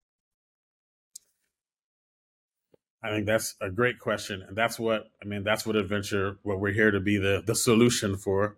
I 3.03 3.09
think 3.09 3.27
that's 3.27 3.55
a 3.61 3.69
great 3.69 3.99
question, 3.99 4.41
and 4.47 4.57
that's 4.57 4.79
what 4.79 5.11
I 5.21 5.25
mean. 5.25 5.43
That's 5.43 5.63
what 5.63 5.75
adventr, 5.75 6.37
what 6.41 6.59
we're 6.59 6.73
here 6.73 6.89
to 6.89 6.99
be 6.99 7.17
the 7.17 7.43
the 7.45 7.53
solution 7.53 8.17
for. 8.17 8.57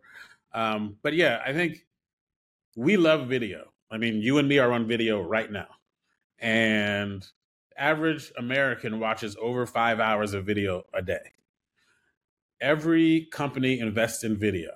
Um, 0.53 0.95
but 1.01 1.13
yeah, 1.13 1.41
I 1.45 1.51
think 1.51 1.85
we 2.77 2.95
love 2.95 3.27
video. 3.27 3.73
I 3.91 3.97
mean, 3.97 4.21
you 4.21 4.37
and 4.37 4.47
me 4.47 4.59
are 4.59 4.71
on 4.71 4.87
video 4.87 5.21
right 5.21 5.51
now, 5.51 5.67
and 6.39 7.27
average 7.77 8.31
American 8.37 8.99
watches 8.99 9.35
over 9.41 9.65
five 9.65 9.99
hours 9.99 10.33
of 10.33 10.45
video 10.45 10.83
a 10.93 11.01
day. 11.01 11.31
Every 12.59 13.27
company 13.31 13.79
invests 13.79 14.23
in 14.23 14.35
video. 14.37 14.71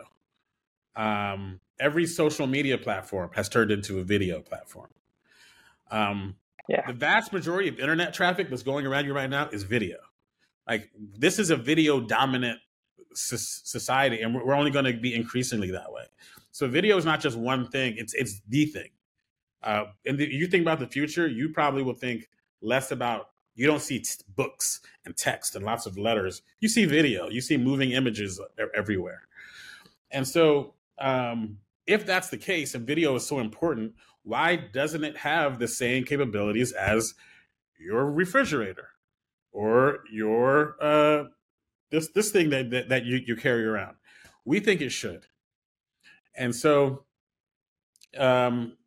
Um, 0.96 1.60
every 1.80 2.06
social 2.06 2.48
media 2.48 2.78
platform 2.78 3.32
has 3.34 3.50
turned 3.50 3.72
into 3.72 4.00
a 4.00 4.04
video 4.04 4.42
platform. 4.42 4.90
Um, 5.90 6.36
yeah. 6.70 6.86
The 6.86 6.94
vast 6.94 7.34
majority 7.34 7.70
of 7.70 7.80
internet 7.80 8.14
traffic 8.14 8.50
that's 8.50 8.64
going 8.64 8.86
around 8.86 9.06
you 9.06 9.14
right 9.14 9.30
now 9.30 9.50
is 9.50 9.64
video. 9.64 9.98
Like 10.68 10.90
this 10.96 11.40
is 11.40 11.50
a 11.50 11.56
video 11.56 12.00
dominant 12.00 12.60
society, 13.14 14.22
and 14.22 14.34
we're 14.34 14.54
only 14.54 14.72
going 14.72 14.86
to 14.86 14.94
be 14.94 15.14
increasingly 15.14 15.72
that 15.72 15.92
way. 15.92 16.04
So 16.52 16.68
video 16.68 16.98
is 16.98 17.04
not 17.04 17.20
just 17.20 17.38
one 17.38 17.68
thing; 17.68 17.96
it's 17.98 18.14
it's 18.14 18.42
the 18.48 18.66
thing. 18.66 18.90
Uh, 19.64 19.86
and 20.06 20.18
the, 20.18 20.32
you 20.32 20.48
think 20.48 20.62
about 20.62 20.80
the 20.80 20.88
future, 20.88 21.28
you 21.28 21.50
probably 21.50 21.84
will 21.84 21.94
think 21.94 22.30
less 22.62 22.92
about 22.92 23.28
you 23.56 23.68
don't 23.68 23.82
see 23.82 24.00
t- 24.00 24.24
books 24.36 24.82
and 25.06 25.16
text 25.16 25.56
and 25.56 25.66
lots 25.66 25.86
of 25.86 25.98
letters. 25.98 26.42
You 26.60 26.70
see 26.70 26.86
video, 26.86 27.30
you 27.30 27.42
see 27.42 27.58
moving 27.58 27.92
images 27.92 28.40
everywhere. 28.76 29.24
And 30.12 30.28
so, 30.28 30.74
um, 31.00 31.58
if 31.88 32.06
that's 32.06 32.30
the 32.30 32.38
case, 32.38 32.76
and 32.76 32.86
video 32.86 33.16
is 33.16 33.26
so 33.26 33.40
important, 33.40 33.94
why 34.24 34.56
doesn't 34.56 35.04
it 35.04 35.18
have 35.18 35.60
the 35.60 35.68
same 35.68 36.04
capabilities 36.04 36.72
as 36.72 37.16
your 37.80 38.10
refrigerator 38.12 38.90
or 39.52 40.00
your 40.12 40.76
uh, 40.82 41.26
this 41.90 42.10
this 42.10 42.32
thing 42.32 42.50
that 42.52 42.70
that, 42.70 42.90
that 42.90 43.06
you, 43.06 43.20
you 43.26 43.36
carry 43.36 43.66
around? 43.66 43.96
We 44.46 44.60
think 44.60 44.82
it 44.82 44.92
should. 44.92 45.26
And 46.36 46.56
so, 46.56 47.04
um, 48.18 48.78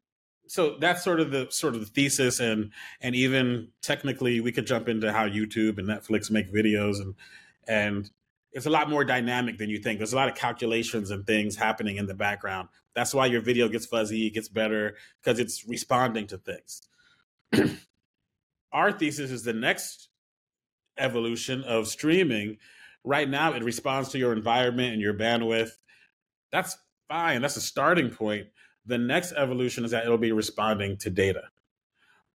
so 0.47 0.77
that's 0.79 1.03
sort 1.03 1.21
of 1.21 1.31
the 1.31 1.47
sort 1.51 1.75
of 1.75 1.81
the 1.81 1.87
thesis 1.87 2.41
and 2.41 2.71
and 3.01 3.15
even 3.15 3.69
technically 3.83 4.41
we 4.41 4.53
could 4.53 4.67
jump 4.67 4.89
into 4.89 5.13
how 5.13 5.27
youtube 5.27 5.79
and 5.79 5.89
netflix 5.89 6.31
make 6.31 6.53
videos 6.53 7.01
and 7.01 7.15
and 7.67 8.11
it's 8.55 8.67
a 8.67 8.71
lot 8.71 8.89
more 8.89 9.05
dynamic 9.05 9.59
than 9.59 9.69
you 9.69 9.79
think. 9.81 9.99
There's 9.99 10.13
a 10.13 10.17
lot 10.17 10.29
of 10.29 10.37
calculations 10.37 11.11
and 11.11 11.27
things 11.27 11.57
happening 11.57 11.97
in 11.97 12.07
the 12.07 12.15
background. 12.15 12.69
That's 12.95 13.13
why 13.13 13.27
your 13.27 13.41
video 13.41 13.69
gets 13.69 13.85
fuzzy 13.85 14.31
gets 14.31 14.49
better 14.49 14.97
because 15.21 15.41
it's 15.41 15.67
responding 15.67 16.29
to 16.29 16.39
things. 16.39 16.83
Our 18.73 18.93
thesis 18.93 19.33
is 19.33 19.43
the 19.43 19.53
next 19.53 20.09
evolution 20.97 21.65
of 21.65 21.89
streaming. 21.89 22.59
Right 23.03 23.29
now 23.29 23.53
it 23.55 23.65
responds 23.65 24.11
to 24.11 24.19
your 24.19 24.33
environment 24.33 24.93
and 24.93 25.03
your 25.03 25.15
bandwidth. 25.15 25.73
That's 26.53 26.77
fine. 27.09 27.43
That's 27.43 27.57
a 27.57 27.61
starting 27.61 28.11
point 28.11 28.47
the 28.87 28.99
next 28.99 29.33
evolution 29.33 29.85
is 29.85 29.91
that 29.91 30.05
it'll 30.05 30.19
be 30.19 30.33
responding 30.33 30.97
to 30.99 31.11
data. 31.11 31.45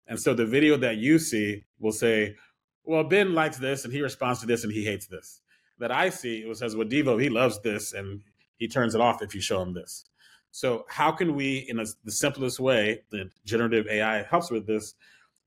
And 0.07 0.19
so 0.19 0.33
the 0.33 0.45
video 0.45 0.77
that 0.77 0.97
you 0.97 1.19
see 1.19 1.65
will 1.79 1.91
say, 1.91 2.35
well, 2.83 3.03
Ben 3.03 3.33
likes 3.35 3.57
this 3.57 3.85
and 3.85 3.93
he 3.93 4.01
responds 4.01 4.39
to 4.41 4.47
this 4.47 4.63
and 4.63 4.73
he 4.73 4.83
hates 4.83 5.07
this. 5.07 5.41
That 5.77 5.91
I 5.91 6.09
see, 6.09 6.39
it 6.39 6.57
says, 6.57 6.75
well, 6.75 6.87
Devo, 6.87 7.21
he 7.21 7.29
loves 7.29 7.59
this 7.61 7.93
and 7.93 8.21
he 8.57 8.67
turns 8.67 8.95
it 8.95 9.01
off 9.01 9.21
if 9.21 9.35
you 9.35 9.41
show 9.41 9.61
him 9.61 9.73
this. 9.73 10.05
So 10.51 10.85
how 10.89 11.11
can 11.11 11.35
we, 11.35 11.59
in 11.69 11.79
a, 11.79 11.85
the 12.03 12.11
simplest 12.11 12.59
way, 12.59 13.03
the 13.11 13.29
generative 13.45 13.87
AI 13.87 14.23
helps 14.23 14.49
with 14.49 14.65
this, 14.65 14.95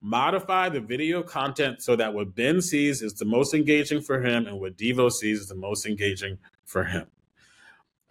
modify 0.00 0.68
the 0.68 0.80
video 0.80 1.22
content 1.22 1.82
so 1.82 1.96
that 1.96 2.14
what 2.14 2.34
Ben 2.34 2.60
sees 2.60 3.02
is 3.02 3.14
the 3.14 3.24
most 3.24 3.54
engaging 3.54 4.00
for 4.00 4.20
him 4.20 4.46
and 4.46 4.60
what 4.60 4.76
Devo 4.76 5.10
sees 5.10 5.40
is 5.40 5.48
the 5.48 5.54
most 5.54 5.86
engaging 5.86 6.38
for 6.64 6.84
him. 6.84 7.06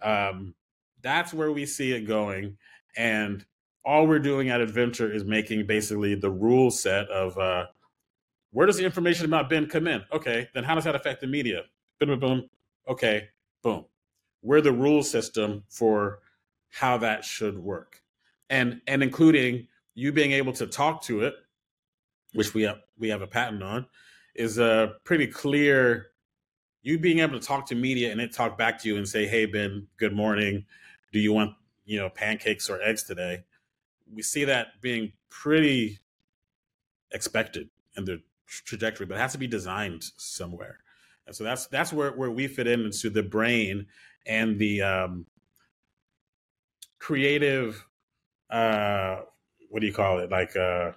Um, 0.02 0.54
that's 1.02 1.34
where 1.34 1.52
we 1.52 1.66
see 1.66 1.92
it 1.92 2.02
going. 2.02 2.56
And 2.96 3.44
all 3.84 4.06
we're 4.06 4.18
doing 4.18 4.50
at 4.50 4.60
Adventr 4.60 5.12
is 5.12 5.24
making 5.24 5.66
basically 5.66 6.14
the 6.14 6.30
rule 6.30 6.70
set 6.70 7.08
of 7.08 7.36
uh, 7.38 7.66
where 8.52 8.66
does 8.66 8.76
the 8.76 8.84
information 8.84 9.24
about 9.26 9.50
Ben 9.50 9.66
come 9.66 9.86
in? 9.86 10.02
Okay, 10.12 10.48
then 10.54 10.64
how 10.64 10.74
does 10.74 10.84
that 10.84 10.94
affect 10.94 11.20
the 11.20 11.26
media? 11.26 11.62
Boom, 11.98 12.18
boom. 12.20 12.48
Okay, 12.88 13.28
boom. 13.62 13.84
We're 14.42 14.60
the 14.60 14.72
rule 14.72 15.02
system 15.02 15.64
for 15.68 16.20
how 16.70 16.98
that 16.98 17.24
should 17.24 17.58
work, 17.58 18.02
and 18.50 18.80
and 18.86 19.02
including 19.02 19.68
you 19.94 20.12
being 20.12 20.32
able 20.32 20.52
to 20.54 20.66
talk 20.66 21.02
to 21.04 21.22
it, 21.22 21.34
which 22.34 22.54
we 22.54 22.62
have 22.62 22.78
we 22.98 23.08
have 23.08 23.22
a 23.22 23.26
patent 23.26 23.62
on, 23.62 23.86
is 24.34 24.58
a 24.58 24.94
pretty 25.04 25.26
clear. 25.26 26.08
You 26.82 26.98
being 26.98 27.20
able 27.20 27.38
to 27.38 27.46
talk 27.46 27.66
to 27.66 27.76
media 27.76 28.10
and 28.10 28.20
it 28.20 28.32
talk 28.32 28.58
back 28.58 28.80
to 28.82 28.88
you 28.88 28.96
and 28.96 29.08
say, 29.08 29.26
"Hey 29.26 29.46
Ben, 29.46 29.86
good 29.96 30.12
morning. 30.12 30.64
Do 31.12 31.20
you 31.20 31.32
want 31.32 31.54
you 31.84 31.98
know 31.98 32.08
pancakes 32.08 32.68
or 32.70 32.80
eggs 32.82 33.02
today, 33.02 33.44
we 34.12 34.22
see 34.22 34.44
that 34.44 34.80
being 34.80 35.12
pretty 35.30 35.98
expected 37.12 37.68
in 37.96 38.04
the 38.04 38.22
trajectory, 38.46 39.06
but 39.06 39.16
it 39.16 39.20
has 39.20 39.32
to 39.32 39.38
be 39.38 39.46
designed 39.46 40.04
somewhere. 40.16 40.78
And 41.26 41.34
so 41.34 41.44
that's 41.44 41.66
that's 41.66 41.92
where, 41.92 42.12
where 42.12 42.30
we 42.30 42.48
fit 42.48 42.66
in 42.66 42.80
into 42.80 43.10
the 43.10 43.22
brain 43.22 43.86
and 44.26 44.58
the 44.58 44.82
um, 44.82 45.26
creative 46.98 47.84
uh, 48.50 49.20
what 49.70 49.80
do 49.80 49.86
you 49.86 49.92
call 49.92 50.18
it 50.18 50.30
like 50.30 50.54
uh, 50.56 50.92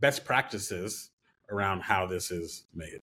best 0.00 0.24
practices 0.24 1.10
around 1.50 1.82
how 1.82 2.06
this 2.06 2.30
is 2.30 2.64
made 2.74 3.00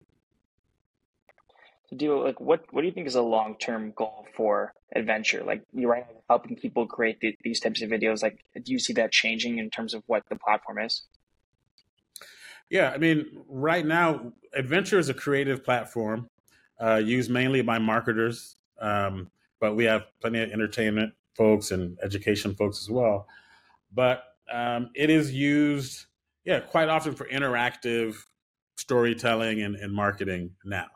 do 1.96 2.24
like 2.24 2.40
what 2.40 2.66
what 2.72 2.82
do 2.82 2.88
you 2.88 2.94
think 2.94 3.08
is 3.08 3.16
a 3.16 3.22
long 3.22 3.56
term 3.60 3.92
goal 3.96 4.26
for 4.34 4.74
adventr? 4.96 5.46
Like 5.46 5.64
you're 5.74 5.92
right 5.92 6.06
helping 6.30 6.56
people 6.56 6.86
create 6.86 7.20
the, 7.20 7.36
these 7.44 7.60
types 7.60 7.82
of 7.82 7.90
videos 7.90 8.22
like 8.22 8.44
do 8.64 8.72
you 8.72 8.80
see 8.80 8.94
that 8.94 9.12
changing 9.12 9.58
in 9.58 9.70
terms 9.70 9.94
of 9.94 10.04
what 10.08 10.24
the 10.30 10.36
platform 10.36 10.80
is? 10.80 11.04
Yeah 12.70 12.92
i 12.92 12.98
mean 12.98 13.26
right 13.48 13.86
now 13.86 14.32
adventr 14.58 14.98
is 14.98 15.10
a 15.10 15.14
creative 15.14 15.64
platform 15.64 16.30
uh, 16.80 17.02
used 17.04 17.32
mainly 17.32 17.64
by 17.64 17.80
marketers 17.80 18.58
um, 18.80 19.32
but 19.60 19.76
we 19.76 19.86
have 19.86 20.04
plenty 20.22 20.42
of 20.42 20.52
entertainment 20.52 21.14
folks 21.36 21.72
and 21.72 21.98
education 22.04 22.56
folks 22.56 22.82
as 22.82 22.90
well. 22.90 23.28
But 23.94 24.24
um, 24.52 24.90
it 24.96 25.10
is 25.10 25.32
used 25.34 26.06
yeah 26.46 26.60
quite 26.60 26.90
often 26.90 27.14
for 27.14 27.28
interactive 27.28 28.16
storytelling 28.78 29.62
and, 29.62 29.76
and 29.76 29.94
marketing 29.94 30.52
now 30.64 30.88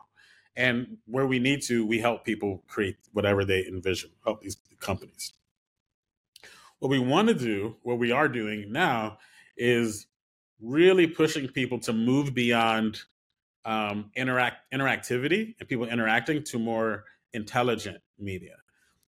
and 0.56 0.98
where 1.06 1.26
we 1.26 1.38
need 1.38 1.62
to, 1.62 1.86
we 1.86 1.98
help 1.98 2.24
people 2.24 2.62
create 2.68 2.96
whatever 3.12 3.44
they 3.44 3.66
envision, 3.66 4.10
help 4.24 4.40
these 4.40 4.56
companies. 4.80 5.32
What 6.78 6.90
we 6.90 6.98
want 6.98 7.28
to 7.28 7.34
do, 7.34 7.76
what 7.82 7.98
we 7.98 8.12
are 8.12 8.28
doing 8.28 8.70
now, 8.70 9.18
is 9.56 10.06
really 10.60 11.06
pushing 11.06 11.48
people 11.48 11.78
to 11.80 11.92
move 11.92 12.34
beyond 12.34 13.00
um, 13.64 14.10
interact 14.14 14.72
interactivity 14.72 15.54
and 15.58 15.68
people 15.68 15.86
interacting 15.86 16.42
to 16.44 16.58
more 16.58 17.04
intelligent 17.32 17.98
media. 18.18 18.56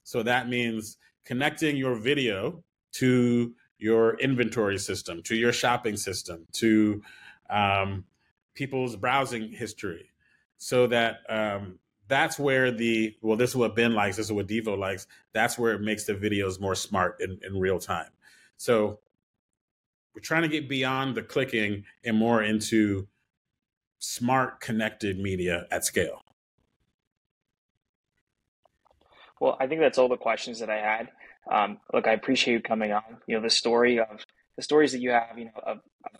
So 0.02 0.22
that 0.22 0.48
means 0.48 0.96
connecting 1.24 1.76
your 1.76 1.96
video 1.96 2.62
to 2.92 3.54
your 3.78 4.18
inventory 4.18 4.78
system, 4.78 5.22
to 5.24 5.36
your 5.36 5.52
shopping 5.52 5.96
system, 5.96 6.46
to 6.52 7.02
um, 7.50 8.04
people's 8.54 8.96
browsing 8.96 9.52
history, 9.52 10.10
so 10.58 10.86
that 10.88 11.18
um, 11.28 11.78
that's 12.08 12.38
where 12.38 12.70
the 12.70 13.16
well, 13.22 13.36
this 13.36 13.50
is 13.50 13.56
what 13.56 13.74
Ben 13.74 13.94
likes, 13.94 14.16
this 14.16 14.26
is 14.26 14.32
what 14.32 14.46
Devo 14.46 14.78
likes. 14.78 15.06
That's 15.32 15.58
where 15.58 15.72
it 15.72 15.80
makes 15.80 16.04
the 16.04 16.14
videos 16.14 16.60
more 16.60 16.74
smart 16.74 17.20
in, 17.20 17.38
in 17.46 17.58
real 17.58 17.78
time. 17.78 18.10
So 18.56 19.00
we're 20.14 20.22
trying 20.22 20.42
to 20.42 20.48
get 20.48 20.68
beyond 20.68 21.14
the 21.14 21.22
clicking 21.22 21.84
and 22.04 22.16
more 22.16 22.42
into 22.42 23.06
smart 23.98 24.60
connected 24.60 25.18
media 25.18 25.66
at 25.70 25.84
scale. 25.84 26.22
Well, 29.40 29.56
I 29.60 29.66
think 29.66 29.80
that's 29.80 29.98
all 29.98 30.08
the 30.08 30.16
questions 30.16 30.60
that 30.60 30.70
I 30.70 30.76
had. 30.76 31.10
Um, 31.50 31.78
look, 31.92 32.06
I 32.06 32.12
appreciate 32.12 32.54
you 32.54 32.60
coming 32.60 32.92
on. 32.92 33.02
You 33.26 33.36
know, 33.36 33.42
the 33.42 33.50
story 33.50 34.00
of 34.00 34.24
the 34.56 34.62
stories 34.62 34.92
that 34.92 35.00
you 35.00 35.10
have, 35.10 35.36
you 35.36 35.46
know, 35.46 35.60
of, 35.62 35.78
of 36.04 36.15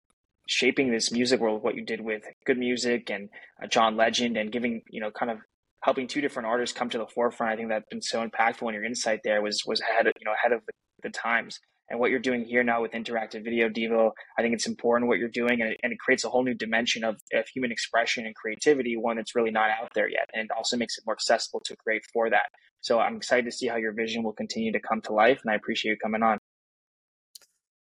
shaping 0.46 0.90
this 0.90 1.12
music 1.12 1.40
world, 1.40 1.62
what 1.62 1.74
you 1.74 1.84
did 1.84 2.00
with 2.00 2.22
Good 2.44 2.58
Music 2.58 3.10
and 3.10 3.28
uh, 3.62 3.66
John 3.66 3.96
Legend, 3.96 4.36
and 4.36 4.50
giving 4.50 4.82
you 4.90 5.00
know 5.00 5.10
kind 5.10 5.30
of 5.30 5.38
helping 5.82 6.08
two 6.08 6.20
different 6.20 6.46
artists 6.46 6.76
come 6.76 6.90
to 6.90 6.98
the 6.98 7.06
forefront. 7.06 7.52
I 7.52 7.56
think 7.56 7.68
that's 7.68 7.88
been 7.90 8.02
so 8.02 8.26
impactful, 8.26 8.62
and 8.62 8.74
your 8.74 8.84
insight 8.84 9.20
there 9.24 9.42
was 9.42 9.62
was 9.66 9.80
ahead 9.80 10.06
of 10.06 10.14
you 10.18 10.24
know 10.24 10.32
ahead 10.32 10.52
of 10.52 10.62
the, 11.02 11.10
times. 11.10 11.60
And 11.88 12.00
what 12.00 12.10
you're 12.10 12.18
doing 12.18 12.44
here 12.44 12.64
now 12.64 12.82
with 12.82 12.90
interactive 12.90 13.44
video, 13.44 13.68
Devo, 13.68 14.10
I 14.36 14.42
think 14.42 14.54
it's 14.54 14.66
important 14.66 15.08
what 15.08 15.18
you're 15.18 15.28
doing, 15.28 15.60
and 15.60 15.70
it, 15.70 15.80
and 15.84 15.92
it 15.92 16.00
creates 16.00 16.24
a 16.24 16.28
whole 16.28 16.42
new 16.42 16.54
dimension 16.54 17.04
of, 17.04 17.14
of 17.32 17.46
human 17.46 17.70
expression 17.70 18.26
and 18.26 18.34
creativity, 18.34 18.96
one 18.96 19.18
that's 19.18 19.36
really 19.36 19.52
not 19.52 19.70
out 19.70 19.90
there 19.94 20.08
yet, 20.08 20.28
and 20.32 20.50
also 20.50 20.76
makes 20.76 20.98
it 20.98 21.04
more 21.06 21.14
accessible 21.14 21.60
to 21.64 21.76
create 21.76 22.02
for 22.12 22.28
that. 22.28 22.46
So 22.80 22.98
I'm 22.98 23.16
excited 23.16 23.44
to 23.44 23.52
see 23.52 23.68
how 23.68 23.76
your 23.76 23.92
vision 23.92 24.24
will 24.24 24.32
continue 24.32 24.72
to 24.72 24.80
come 24.80 25.00
to 25.02 25.12
life, 25.12 25.38
and 25.44 25.52
I 25.52 25.54
appreciate 25.54 25.92
you 25.92 25.98
coming 26.02 26.24
on. 26.24 26.38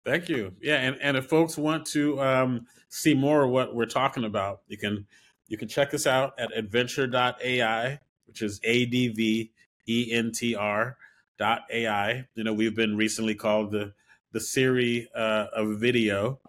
Thank 0.06 0.30
you. 0.30 0.54
Yeah, 0.62 0.76
and, 0.76 0.98
and 1.02 1.18
if 1.18 1.26
folks 1.26 1.58
want 1.58 1.86
to 1.88 2.22
um, 2.22 2.68
see 2.90 3.16
more 3.16 3.44
of 3.44 3.50
what 3.50 3.74
we're 3.74 3.88
talking 3.88 4.24
about, 4.24 4.62
you 4.68 4.78
can 4.78 5.06
you 5.48 5.58
can 5.58 5.68
check 5.68 5.94
us 5.94 6.06
out 6.06 6.40
at 6.40 6.52
adventr.ai, 6.54 8.00
which 8.28 8.42
is 8.44 8.60
A 8.64 8.86
D 8.86 9.08
V 9.10 9.52
E 9.88 10.12
N 10.12 10.32
T 10.32 10.56
R 10.56 10.98
dot 11.40 11.62
AI. 11.72 12.26
You 12.36 12.44
know, 12.44 12.54
we've 12.54 12.76
been 12.76 12.96
recently 12.96 13.34
called 13.34 13.72
the 13.72 13.94
the 14.32 14.40
Siri 14.40 15.10
uh, 15.16 15.48
of 15.54 15.80
video. 15.80 16.40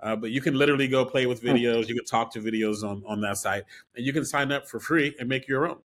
Uh, 0.00 0.14
but 0.14 0.30
you 0.30 0.42
can 0.42 0.54
literally 0.54 0.88
go 0.88 1.04
play 1.04 1.26
with 1.26 1.40
hmm. 1.40 1.48
videos. 1.48 1.88
You 1.88 1.94
can 1.94 2.04
talk 2.04 2.32
to 2.32 2.40
videos 2.40 2.82
on, 2.82 3.02
on 3.06 3.20
that 3.22 3.38
site, 3.38 3.64
and 3.94 4.04
you 4.04 4.12
can 4.12 4.24
sign 4.24 4.52
up 4.52 4.68
for 4.68 4.78
free 4.78 5.14
and 5.18 5.28
make 5.28 5.48
your 5.48 5.68
own. 5.68 5.78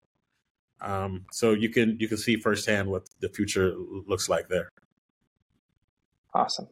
Um, 0.80 1.24
so 1.30 1.52
you 1.52 1.70
can 1.70 1.96
you 2.00 2.08
can 2.08 2.18
see 2.18 2.36
firsthand 2.36 2.88
what 2.88 3.08
the 3.20 3.28
future 3.28 3.74
looks 3.76 4.28
like 4.28 4.48
there. 4.48 4.70
Awesome. 6.34 6.68